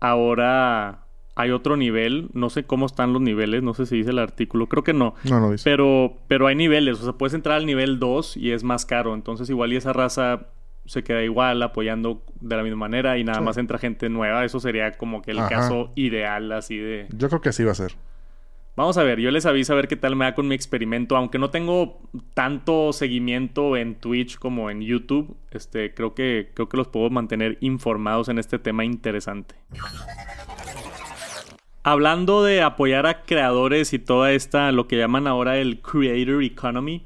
[0.00, 1.00] ahora
[1.34, 2.28] hay otro nivel.
[2.34, 5.14] No sé cómo están los niveles, no sé si dice el artículo, creo que no.
[5.24, 5.64] no, no dice.
[5.64, 9.14] Pero, pero hay niveles, o sea, puedes entrar al nivel 2 y es más caro.
[9.14, 10.46] Entonces, igual y esa raza
[10.86, 13.44] se queda igual apoyando de la misma manera y nada Sí.
[13.44, 14.44] más entra gente nueva.
[14.44, 15.48] Eso sería como que el Ajá.
[15.48, 17.06] caso ideal así de...
[17.16, 17.92] Yo creo que así va a ser.
[18.76, 21.16] Vamos a ver, yo les aviso a ver qué tal me va con mi experimento.
[21.16, 21.98] Aunque no tengo
[22.34, 27.56] tanto seguimiento en Twitch como en YouTube, este, creo que, creo que los puedo mantener
[27.62, 29.54] informados en este tema interesante.
[31.82, 37.04] Hablando de apoyar a creadores y toda esta, lo que llaman ahora el Creator Economy.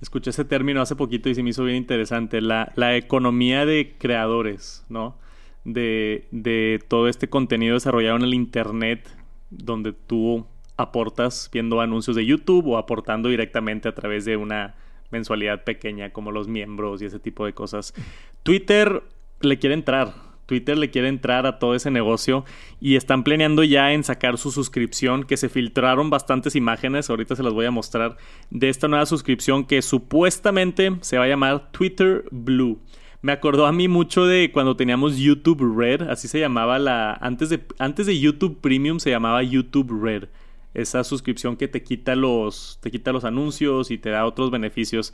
[0.00, 2.40] Escuché ese término hace poquito y se me hizo bien interesante.
[2.40, 5.16] La, la economía de creadores, ¿no?
[5.64, 9.08] De, de todo este contenido desarrollado en el Internet,
[9.50, 14.74] donde tú aportas viendo anuncios de YouTube o aportando directamente a través de una
[15.10, 17.94] mensualidad pequeña como los miembros y ese tipo de cosas.
[18.42, 19.02] Twitter
[19.40, 20.25] le quiere entrar.
[20.46, 22.44] Twitter le quiere entrar a todo ese negocio
[22.80, 27.42] y están planeando ya en sacar su suscripción, que se filtraron bastantes imágenes, ahorita se
[27.42, 28.16] las voy a mostrar,
[28.50, 32.80] de esta nueva suscripción que supuestamente se va a llamar Twitter Blue.
[33.22, 37.12] Me acordó a mí mucho de cuando teníamos YouTube Red, así se llamaba la...
[37.14, 40.28] Antes de, antes de YouTube Premium se llamaba YouTube Red.
[40.74, 45.12] Esa suscripción que te quita los, te quita los anuncios y te da otros beneficios.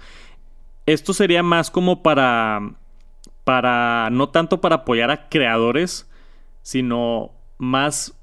[0.85, 2.75] Esto sería más como para,
[3.45, 6.09] para, no tanto para apoyar a creadores,
[6.63, 8.19] sino más,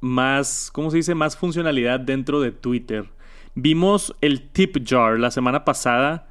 [0.00, 1.14] más, ¿cómo se dice?
[1.14, 3.06] Más funcionalidad dentro de Twitter.
[3.54, 6.28] Vimos el tip jar la semana pasada,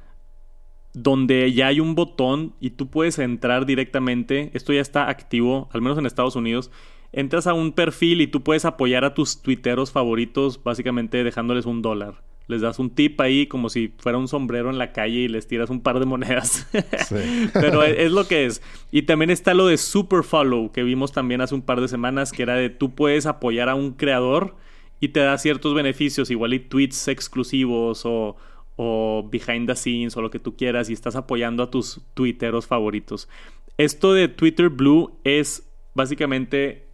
[0.94, 4.50] donde ya hay un botón y tú puedes entrar directamente.
[4.54, 6.70] Esto ya está activo, al menos en Estados Unidos.
[7.12, 11.82] Entras a un perfil y tú puedes apoyar a tus tuiteros favoritos, básicamente dejándoles un
[11.82, 12.27] dólar.
[12.48, 15.46] Les das un tip ahí como si fuera un sombrero en la calle y les
[15.46, 16.66] tiras un par de monedas.
[17.06, 17.50] Sí.
[17.52, 18.62] Pero es, es lo que es.
[18.90, 22.32] Y también está lo de Super Follow, que vimos también hace un par de semanas,
[22.32, 24.56] que era de tú puedes apoyar a un creador
[24.98, 28.36] y te da ciertos beneficios, igual y tweets exclusivos o,
[28.76, 32.66] o behind the scenes o lo que tú quieras y estás apoyando a tus tuiteros
[32.66, 33.28] favoritos.
[33.76, 36.87] Esto de Twitter Blue es básicamente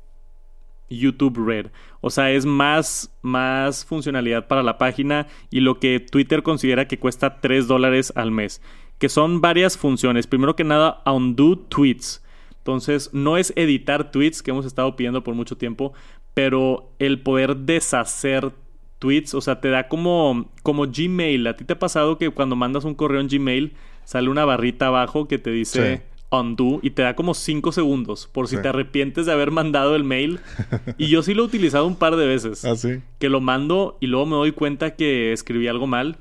[0.89, 1.67] YouTube Red.
[2.01, 6.99] O sea, es más, más funcionalidad para la página y lo que Twitter considera que
[6.99, 8.61] cuesta 3 dólares al mes.
[8.99, 10.27] Que son varias funciones.
[10.27, 12.23] Primero que nada, undo tweets.
[12.59, 15.93] Entonces, no es editar tweets que hemos estado pidiendo por mucho tiempo,
[16.33, 18.53] pero el poder deshacer
[18.99, 21.47] tweets, o sea, te da como, como Gmail.
[21.47, 23.75] ¿A ti te ha pasado que cuando mandas un correo en Gmail
[24.05, 28.49] sale una barrita abajo que te dice undo y te da como 5 segundos por
[28.49, 30.41] si te arrepientes de haber mandado el mail?
[30.99, 32.65] y yo sí lo he utilizado un par de veces.
[32.65, 33.01] ¿Ah, sí?
[33.19, 36.19] Que lo mando y luego me doy cuenta que escribí algo mal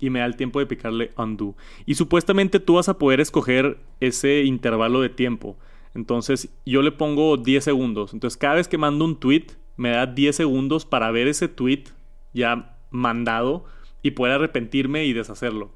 [0.00, 1.56] y me da el tiempo de picarle undo.
[1.86, 5.56] Y supuestamente tú vas a poder escoger ese intervalo de tiempo.
[5.94, 8.14] Entonces yo le pongo 10 segundos.
[8.14, 9.46] Entonces cada vez que mando un tweet
[9.76, 11.84] me da 10 segundos para ver ese tweet
[12.32, 13.64] ya mandado
[14.02, 15.70] y poder arrepentirme y deshacerlo.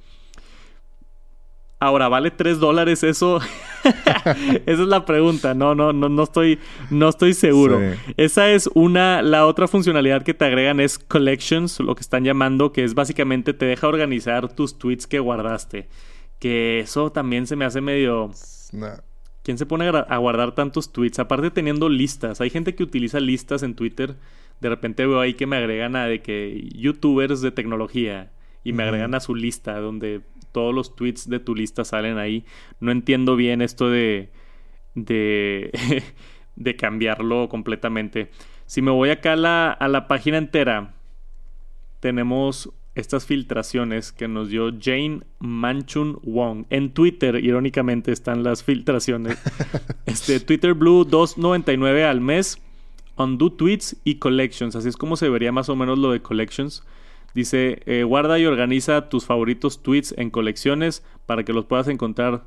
[1.83, 3.41] Ahora, ¿vale 3 dólares eso?
[3.85, 5.53] Esa es la pregunta.
[5.53, 6.61] No, no, no, no estoy,
[6.91, 7.81] no estoy seguro.
[8.17, 9.21] Esa es una.
[9.21, 13.53] La otra funcionalidad que te agregan es Collections, lo que están llamando, que es básicamente
[13.53, 15.89] te deja organizar tus tweets que guardaste.
[16.39, 18.31] Que eso también se me hace medio.
[19.43, 21.19] ¿Quién se pone a guardar tantos tweets?
[21.19, 22.41] Aparte teniendo listas.
[22.41, 24.15] Hay gente que utiliza listas en Twitter.
[24.61, 28.31] De repente veo ahí que me agregan a de que youtubers de tecnología
[28.63, 30.21] y me agregan a su lista donde
[30.53, 32.45] todos los tweets de tu lista salen ahí.
[32.81, 34.31] No entiendo bien esto de
[34.95, 36.03] de,
[36.57, 38.31] de cambiarlo completamente.
[38.67, 40.95] Si me voy acá a la, a la página entera,
[42.01, 46.67] tenemos estas filtraciones que nos dio Jane Manchun Wong.
[46.71, 49.39] En Twitter, irónicamente, están las filtraciones.
[50.07, 52.59] este, Twitter Blue 2.99 al mes.
[53.17, 54.75] Undo Tweets y Collections.
[54.75, 56.85] Así es como se vería más o menos lo de Collections.
[57.35, 62.45] Dice, eh, guarda y organiza tus favoritos tweets en colecciones para que los puedas encontrar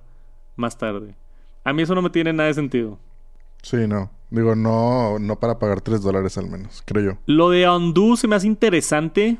[0.55, 1.15] más tarde.
[1.63, 2.99] A mí eso no me tiene nada de sentido.
[3.63, 4.11] Sí, no.
[4.29, 7.17] Digo, no, no para pagar 3 dólares al menos, creo yo.
[7.25, 9.38] Lo de Undo se me hace interesante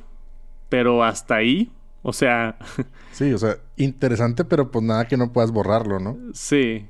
[0.70, 1.72] pero hasta ahí,
[2.02, 2.58] o sea...
[3.12, 6.18] sí, o sea, interesante, pero pues nada que no puedas borrarlo, ¿no?
[6.34, 6.88] Sí.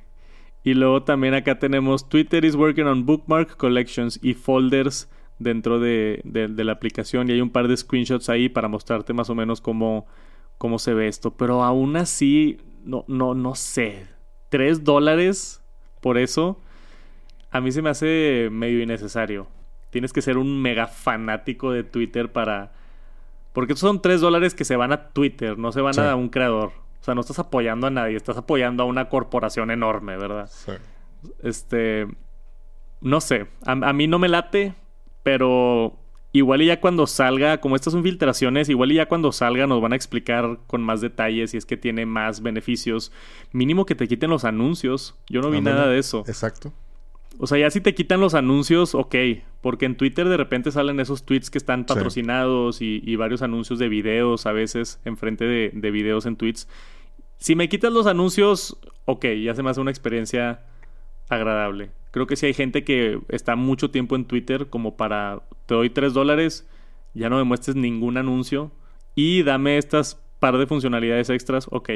[0.64, 5.08] Y luego también acá tenemos Twitter is working on bookmark collections y folders
[5.40, 9.36] dentro de, la aplicación y hay un par de screenshots ahí para mostrarte más o
[9.36, 10.06] menos cómo,
[10.58, 11.32] cómo se ve esto.
[11.32, 14.08] Pero aún así, no, no, no sé.
[14.50, 15.62] ¿Tres dólares
[16.02, 16.60] por eso?
[17.52, 19.48] A mí se me hace medio innecesario.
[19.90, 22.72] Tienes que ser un mega fanático de Twitter para
[23.56, 26.28] porque estos son 3 dólares que se van a Twitter, no se van a un
[26.28, 26.74] creador.
[27.00, 30.50] O sea, no estás apoyando a nadie, estás apoyando a una corporación enorme, ¿verdad?
[30.52, 30.74] Sí.
[31.42, 32.06] Este.
[33.00, 33.48] No sé.
[33.66, 34.76] A, mí no me late,
[35.26, 35.98] pero
[36.34, 39.82] igual y ya cuando salga, como estas son filtraciones, igual y ya cuando salga nos
[39.82, 43.12] van a explicar con más detalles si es que tiene más beneficios.
[43.52, 45.16] Mínimo que te quiten los anuncios.
[45.28, 46.24] Yo no vi nada de eso.
[46.28, 46.72] Exacto.
[47.40, 49.16] O sea, ya si te quitan los anuncios, ok.
[49.62, 53.90] Porque en Twitter de repente salen esos tweets que están patrocinados y, varios anuncios de
[53.90, 56.68] videos a veces enfrente de, de videos en tweets.
[57.40, 60.60] Si me quitas los anuncios, ok, ya se me hace una experiencia
[61.30, 61.92] agradable.
[62.12, 65.90] Creo que si hay gente que está mucho tiempo en Twitter como para te doy
[65.90, 66.68] 3 dólares,
[67.14, 68.72] ya no me muestres ningún anuncio
[69.16, 71.90] y dame estas par de funcionalidades extras, ok,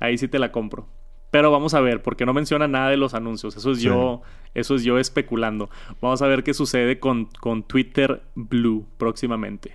[0.00, 0.88] ahí sí te la compro.
[1.30, 3.56] Pero vamos a ver, porque no menciona nada de los anuncios.
[3.56, 4.22] Eso es yo,
[4.54, 5.68] eso es yo especulando.
[6.00, 9.74] Vamos a ver qué sucede con, con Twitter Blue próximamente.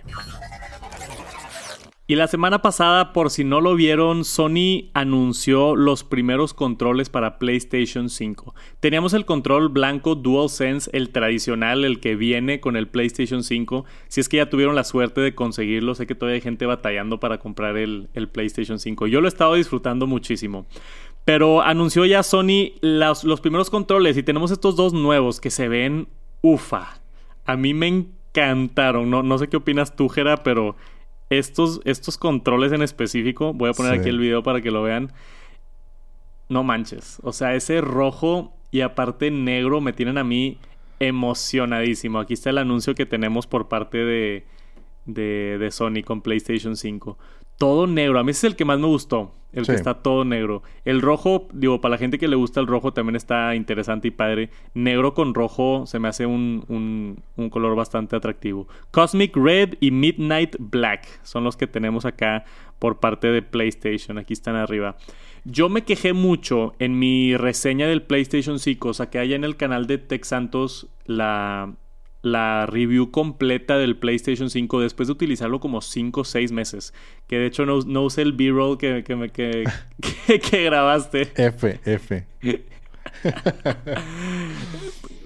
[2.12, 7.38] Y la semana pasada, por si no lo vieron, Sony anunció los primeros controles para
[7.38, 8.54] PlayStation 5.
[8.80, 13.86] Teníamos el control blanco DualSense, el tradicional, el que viene con el PlayStation 5.
[14.08, 17.18] Si es que ya tuvieron la suerte de conseguirlo, sé que todavía hay gente batallando
[17.18, 19.06] para comprar el, PlayStation 5.
[19.06, 20.66] Yo lo he estado disfrutando muchísimo.
[21.24, 25.66] Pero anunció ya Sony los, los primeros controles y tenemos estos dos nuevos que se
[25.66, 26.08] ven
[26.42, 27.00] ufa.
[27.46, 29.08] A mí me encantaron.
[29.08, 30.76] No, no sé qué opinas tú, Jera, pero
[31.38, 35.12] estos, estos controles en específico, voy a poner aquí el video para que lo vean.
[36.48, 37.18] No manches.
[37.22, 40.58] O sea, ese rojo y aparte negro me tienen a mí
[41.00, 42.18] emocionadísimo.
[42.18, 44.44] Aquí está el anuncio que tenemos por parte de,
[45.06, 47.18] de, de Sony con PlayStation 5
[47.62, 48.18] todo negro.
[48.18, 49.36] A mí ese es el que más me gustó.
[49.52, 50.64] El que está todo negro.
[50.84, 54.10] El rojo, digo, para la gente que le gusta el rojo también está interesante y
[54.10, 54.50] padre.
[54.74, 58.66] Negro con rojo se me hace un, un, color bastante atractivo.
[58.90, 62.44] Cosmic Red y Midnight Black son los que tenemos acá
[62.80, 64.18] por parte de PlayStation.
[64.18, 64.96] Aquí están arriba.
[65.44, 68.88] Yo me quejé mucho en mi reseña del PlayStation 5.
[68.88, 71.76] O sea, que allá en el canal de Tech Santos la,
[72.22, 76.94] la review completa del PlayStation 5 después de utilizarlo como 5 o 6 meses.
[77.26, 79.30] Que de hecho no, no usé el B-roll que, que,
[80.26, 81.32] que, que, grabaste.
[81.36, 82.26] F, F.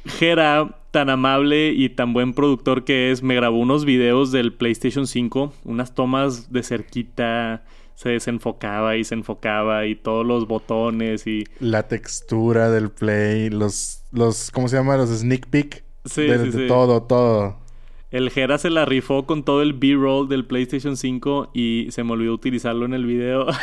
[0.07, 5.07] Jera, tan amable y tan buen productor que es, me grabó unos videos del PlayStation
[5.07, 11.45] 5, unas tomas de cerquita, se desenfocaba y se enfocaba y todos los botones y...
[11.61, 14.97] La textura del play, los, los ¿cómo se llama?
[14.97, 15.86] Los sneak peek.
[16.07, 17.57] Sí, de, sí, todo, todo.
[18.11, 22.13] El Jera se la rifó con todo el B-roll del PlayStation 5 y se me
[22.13, 23.47] olvidó utilizarlo en el video.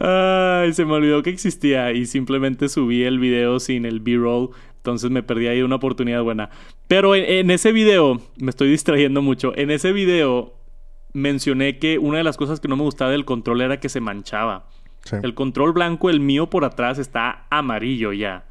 [0.00, 4.50] Ay, se me olvidó que existía y simplemente subí el video sin el B-roll.
[4.76, 6.50] Entonces me perdí ahí una oportunidad buena.
[6.86, 9.52] Pero en, ese video, me estoy distrayendo mucho.
[9.56, 10.54] En ese video
[11.12, 14.00] mencioné que una de las cosas que no me gustaba del control era que se
[14.00, 14.68] manchaba.
[15.12, 18.44] El control blanco, el mío por atrás, está amarillo ya.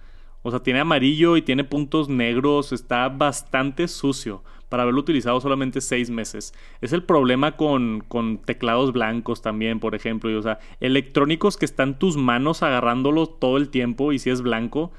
[0.43, 2.71] O sea, tiene amarillo y tiene puntos negros.
[2.71, 6.53] Está bastante sucio para haberlo utilizado solamente seis meses.
[6.81, 10.29] Es el problema con, con teclados blancos también, por ejemplo.
[10.29, 14.41] Y, o sea, electrónicos que están tus manos agarrándolos todo el tiempo y si es
[14.41, 14.91] blanco,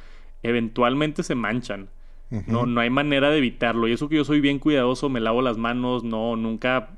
[0.42, 1.90] eventualmente se manchan.
[2.46, 3.88] No, no hay manera de evitarlo.
[3.88, 6.90] Y eso que yo soy bien cuidadoso, me lavo las manos, no, nunca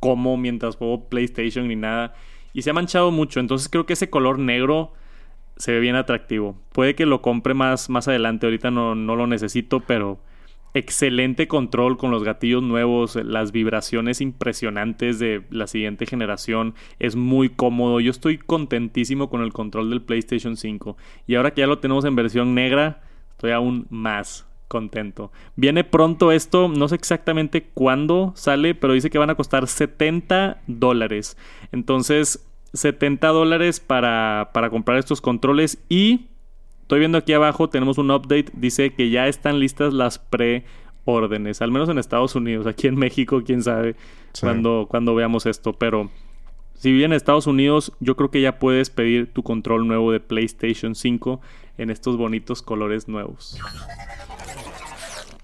[0.00, 2.14] como mientras juego PlayStation ni nada.
[2.52, 3.40] Y se ha manchado mucho.
[3.40, 4.92] Entonces creo que ese color negro
[5.56, 6.56] se ve bien atractivo.
[6.72, 8.46] Puede que lo compre más, más adelante.
[8.46, 10.20] Ahorita no, no lo necesito, pero
[10.72, 16.74] excelente control con los gatillos nuevos, las vibraciones impresionantes de la siguiente generación.
[16.98, 18.00] Es muy cómodo.
[18.00, 20.96] Yo estoy contentísimo con el control del PlayStation 5.
[21.26, 25.32] Y ahora que ya lo tenemos en versión negra, estoy aún más contento.
[25.56, 30.62] Viene pronto esto, no sé exactamente cuándo sale, pero dice que van a costar 70
[30.68, 31.36] dólares.
[31.72, 36.28] Entonces, 70 dólares para, para comprar estos controles y
[36.90, 41.70] Estoy viendo aquí abajo, tenemos un update, dice que ya están listas las preórdenes, al
[41.70, 43.94] menos en Estados Unidos, aquí en México, quién sabe
[44.40, 46.10] cuando, cuando veamos esto, pero
[46.74, 50.18] si vive en Estados Unidos, yo creo que ya puedes pedir tu control nuevo de
[50.18, 51.40] PlayStation 5
[51.78, 53.56] en estos bonitos colores nuevos.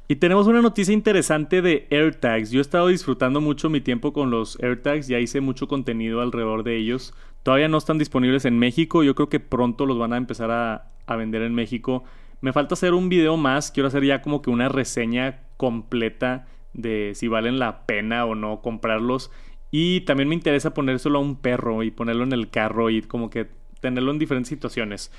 [0.08, 2.52] Y tenemos una noticia interesante de AirTags.
[2.52, 6.62] Yo he estado disfrutando mucho mi tiempo con los AirTags, ya hice mucho contenido alrededor
[6.62, 7.12] de ellos.
[7.42, 10.92] Todavía no están disponibles en México, yo creo que pronto los van a empezar a,
[11.06, 12.04] a vender en México.
[12.40, 17.12] Me falta hacer un video más, quiero hacer ya como que una reseña completa de
[17.14, 19.32] si valen la pena o no comprarlos.
[19.72, 23.28] Y también me interesa ponérselo a un perro y ponerlo en el carro y como
[23.28, 23.48] que
[23.80, 25.10] tenerlo en diferentes situaciones.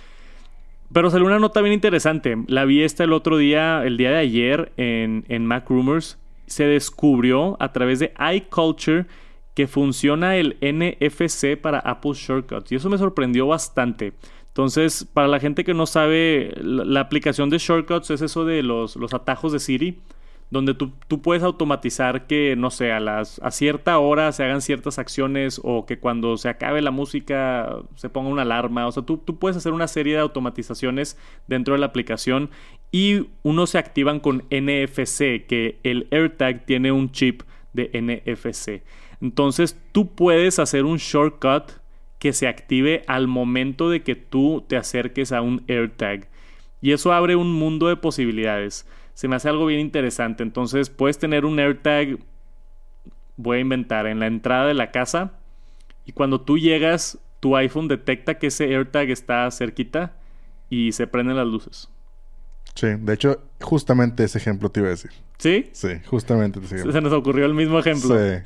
[0.94, 2.38] Pero salió una nota bien interesante.
[2.48, 6.18] La vi esta el otro día, el día de ayer, en, en Mac Rumors.
[6.46, 9.06] Se descubrió a través de iCulture
[9.54, 12.72] que funciona el NFC para Apple Shortcuts.
[12.72, 14.14] Y eso me sorprendió bastante.
[14.58, 18.96] Entonces, para la gente que no sabe, la, aplicación de shortcuts es eso de los,
[18.96, 20.00] los atajos de Siri,
[20.50, 24.98] donde tú, puedes automatizar que, no sé, a, las, a cierta hora se hagan ciertas
[24.98, 28.88] acciones o que cuando se acabe la música se ponga una alarma.
[28.88, 31.18] O sea, tú, tú puedes hacer una serie de automatizaciones
[31.48, 32.50] dentro de la aplicación
[32.92, 37.44] y unos se activan con NFC, que el AirTag tiene un chip
[37.74, 38.84] de NFC.
[39.22, 41.72] Entonces, tú puedes hacer un shortcut
[42.20, 46.30] que se active al momento de que tú te acerques a un AirTag.
[46.82, 48.88] Y eso abre un mundo de posibilidades.
[49.18, 50.44] Se me hace algo bien interesante.
[50.44, 52.20] Entonces puedes tener un AirTag,
[53.36, 55.32] voy a inventar, en la entrada de la casa.
[56.06, 60.14] Y cuando tú llegas, tu iPhone detecta que ese AirTag está cerquita
[60.70, 61.90] y se prenden las luces.
[62.76, 65.10] Sí, de hecho, justamente ese ejemplo te iba a decir.
[65.40, 65.68] ¿Sí?
[65.72, 66.94] Sí, justamente ese ejemplo.
[66.94, 68.16] Se nos ocurrió el mismo ejemplo.
[68.16, 68.44] Sí.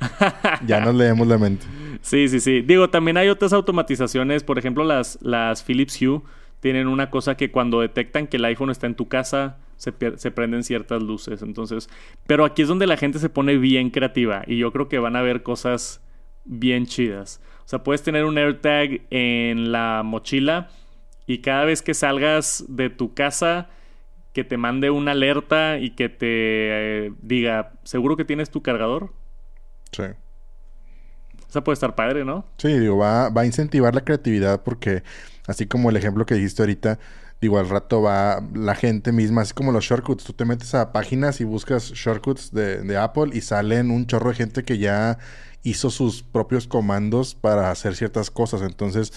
[0.66, 1.66] ya nos leemos la mente.
[2.00, 2.62] Sí, sí, sí.
[2.62, 4.42] Digo, también hay otras automatizaciones.
[4.42, 6.22] Por ejemplo, las, las Philips Hue
[6.60, 10.30] tienen una cosa que cuando detectan que el iPhone está en tu casa, se, se,
[10.30, 11.42] prenden ciertas luces.
[11.42, 11.88] Entonces,
[12.24, 15.16] pero aquí es donde la gente se pone bien creativa y yo creo que van
[15.16, 16.00] a ver cosas
[16.44, 17.40] bien chidas.
[17.64, 20.68] O sea, puedes tener un AirTag en la mochila
[21.26, 23.70] y cada vez que salgas de tu casa
[24.32, 29.12] que te mande una alerta y que te eh, diga, ¿seguro que tienes tu cargador?
[29.90, 30.04] Sí.
[31.48, 32.46] Esa puede estar padre, ¿no?
[32.56, 35.02] Sí, digo, va, va a incentivar la creatividad porque,
[35.48, 37.00] así como el ejemplo que dijiste ahorita,
[37.42, 40.22] digo, al rato va la gente misma, así como los shortcuts.
[40.22, 44.30] Tú te metes a páginas y buscas shortcuts de, de Apple y salen un chorro
[44.30, 45.18] de gente que ya
[45.64, 48.62] hizo sus propios comandos para hacer ciertas cosas.
[48.62, 49.12] Entonces,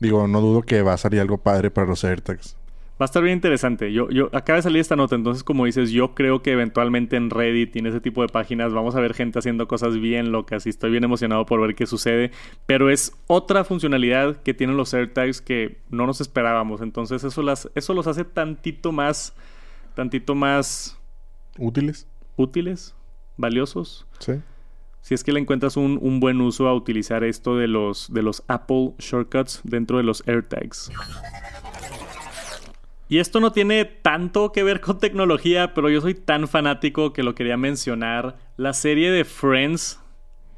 [0.00, 2.56] digo, no dudo que va a salir algo padre para los AirTags.
[3.02, 3.92] Va a estar bien interesante.
[3.92, 7.30] Yo, yo acaba de salir esta nota, entonces como dices, yo creo que eventualmente en
[7.30, 10.66] Reddit y en ese tipo de páginas vamos a ver gente haciendo cosas bien locas
[10.66, 12.30] y estoy bien emocionado por ver qué sucede.
[12.64, 16.80] Pero es otra funcionalidad que tienen los AirTags que no nos esperábamos.
[16.80, 19.34] Entonces eso las, eso los hace tantito más,
[19.96, 20.96] tantito más
[21.58, 22.94] útiles, útiles,
[23.36, 24.06] valiosos.
[24.20, 24.34] Sí.
[25.00, 28.22] Si es que le encuentras un, un buen uso a utilizar esto de los, de
[28.22, 30.92] los Apple shortcuts dentro de los AirTags.
[33.12, 37.22] Y esto no tiene tanto que ver con tecnología, pero yo soy tan fanático que
[37.22, 38.38] lo quería mencionar.
[38.56, 40.00] La serie de Friends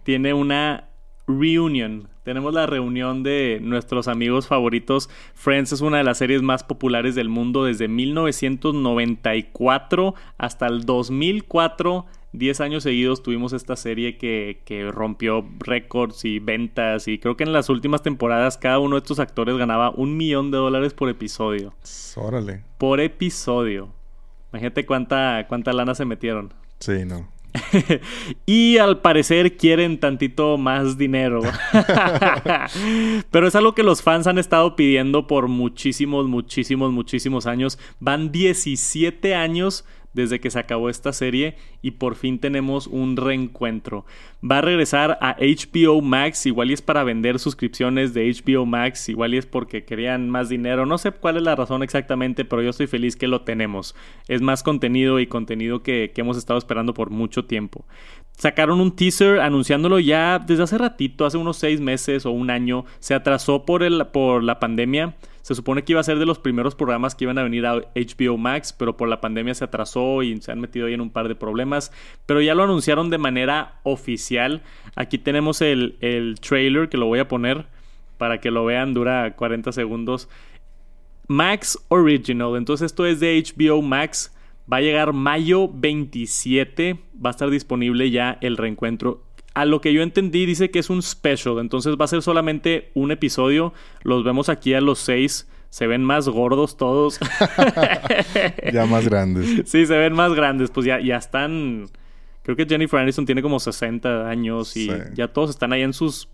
[0.05, 0.89] tiene una
[1.27, 2.09] Reunion.
[2.23, 5.11] Tenemos la reunión de nuestros amigos favoritos.
[5.35, 12.07] Friends es una de las series más populares del mundo desde 1994 hasta el 2004.
[12.35, 17.45] 10 años seguidos tuvimos esta serie que, que rompió récords y ventas y creo que
[17.45, 21.09] en las últimas temporadas cada uno de estos actores ganaba un millón de dólares por
[21.09, 21.75] episodio.
[22.17, 22.65] Órale.
[22.77, 23.91] Por episodio.
[24.53, 26.53] Imagínate cuánta, cuánta lana se metieron.
[26.81, 27.29] Sí, no.
[28.47, 31.41] y al parecer quieren tantito más dinero.
[33.31, 37.79] Pero es algo que los fans han estado pidiendo por muchísimos, muchísimos, muchísimos años.
[38.01, 39.85] Van 17 años
[40.15, 44.07] desde que se acabó esta serie y por fin tenemos un reencuentro.
[44.49, 49.09] Va a regresar a HBO Max, igual y es para vender suscripciones de HBO Max,
[49.09, 52.63] igual y es porque querían más dinero, no sé cuál es la razón exactamente, pero
[52.63, 53.95] yo estoy feliz que lo tenemos.
[54.29, 57.85] Es más contenido y contenido que, que hemos estado esperando por mucho tiempo.
[58.37, 62.85] Sacaron un teaser anunciándolo ya desde hace ratito, hace unos seis meses o un año.
[62.99, 65.15] Se atrasó por, el, por la pandemia.
[65.43, 67.75] Se supone que iba a ser de los primeros programas que iban a venir a
[67.75, 71.11] HBO Max, pero por la pandemia se atrasó y se han metido ahí en un
[71.11, 71.93] par de problemas.
[72.27, 74.63] Pero ya lo anunciaron de manera oficial.
[74.97, 77.67] Aquí tenemos el, el trailer que lo voy a poner
[78.19, 80.29] para que lo vean, dura 40 segundos.
[81.29, 84.34] Max Original, entonces esto es de HBO Max.
[84.71, 89.23] Va a llegar mayo 27, va a estar disponible ya el reencuentro
[89.55, 91.59] a lo que yo entendí, dice que es un special.
[91.61, 93.73] Entonces va a ser solamente un episodio.
[94.03, 95.49] Los vemos aquí a los seis.
[95.71, 97.21] Se ven más gordos todos.
[98.73, 99.63] ya más grandes.
[99.71, 100.71] Sí, se ven más grandes.
[100.71, 101.87] Pues ya, ya están.
[102.43, 106.29] Creo que Jennifer Aniston tiene como 60 años y ya todos están ahí en sus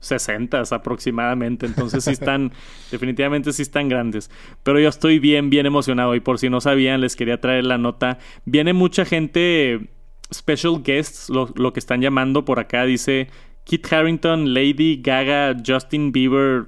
[0.00, 1.66] 60 aproximadamente.
[1.66, 2.52] Entonces sí están,
[2.90, 4.30] definitivamente sí están grandes.
[4.62, 6.14] Pero yo estoy bien, bien emocionado.
[6.14, 8.18] Y por si no sabían, les quería traer la nota.
[8.44, 9.88] Viene mucha gente
[10.32, 13.28] special guests, lo, que están llamando por acá, dice
[13.64, 16.66] Kit Harrington, Lady Gaga, Justin Bieber,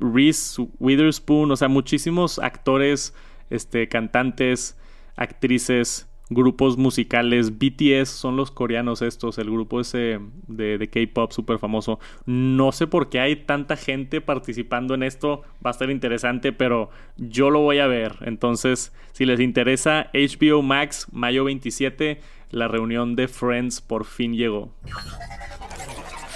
[0.00, 3.14] Reese Witherspoon, o sea, muchísimos actores,
[3.50, 4.76] este, cantantes,
[5.16, 7.58] actrices, grupos musicales.
[7.58, 11.98] BTS son los coreanos estos, el grupo ese de, K-pop súper famoso.
[12.26, 16.90] No sé por qué hay tanta gente participando en esto, va a estar interesante, pero
[17.16, 18.16] yo lo voy a ver.
[18.22, 22.20] Entonces, si les interesa, HBO Max, mayo 27
[22.50, 24.72] la reunión de Friends por fin llegó.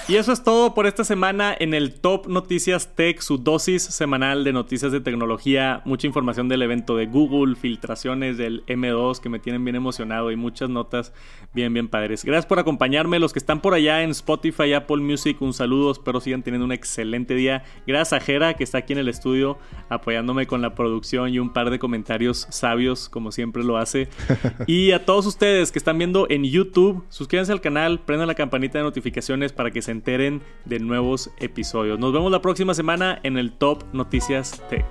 [0.08, 4.42] Y eso es todo por esta semana en el Top Noticias Tech, su dosis semanal
[4.42, 9.38] de noticias de tecnología, mucha información del evento de Google, filtraciones del M2 que me
[9.38, 11.12] tienen bien emocionado y muchas notas
[11.52, 12.24] bien, bien padres.
[12.24, 16.22] Gracias por acompañarme, los que están por allá en Spotify, Apple Music, un saludo, espero
[16.22, 17.64] sigan teniendo un excelente día.
[17.86, 19.58] Gracias a Jera que está aquí en el estudio
[19.90, 24.08] apoyándome con la producción y un par de comentarios sabios como siempre lo hace.
[24.66, 28.78] Y a todos ustedes que están viendo en YouTube, suscríbanse al canal, prendan la campanita
[28.78, 31.98] de notificaciones para que se enteren de nuevos episodios.
[31.98, 34.86] Nos vemos la próxima semana en el Top Noticias Tech.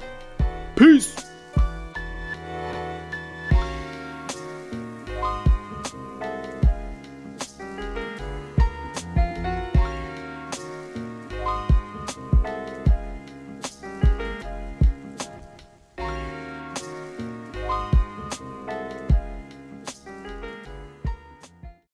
[0.75, 1.36] Peace.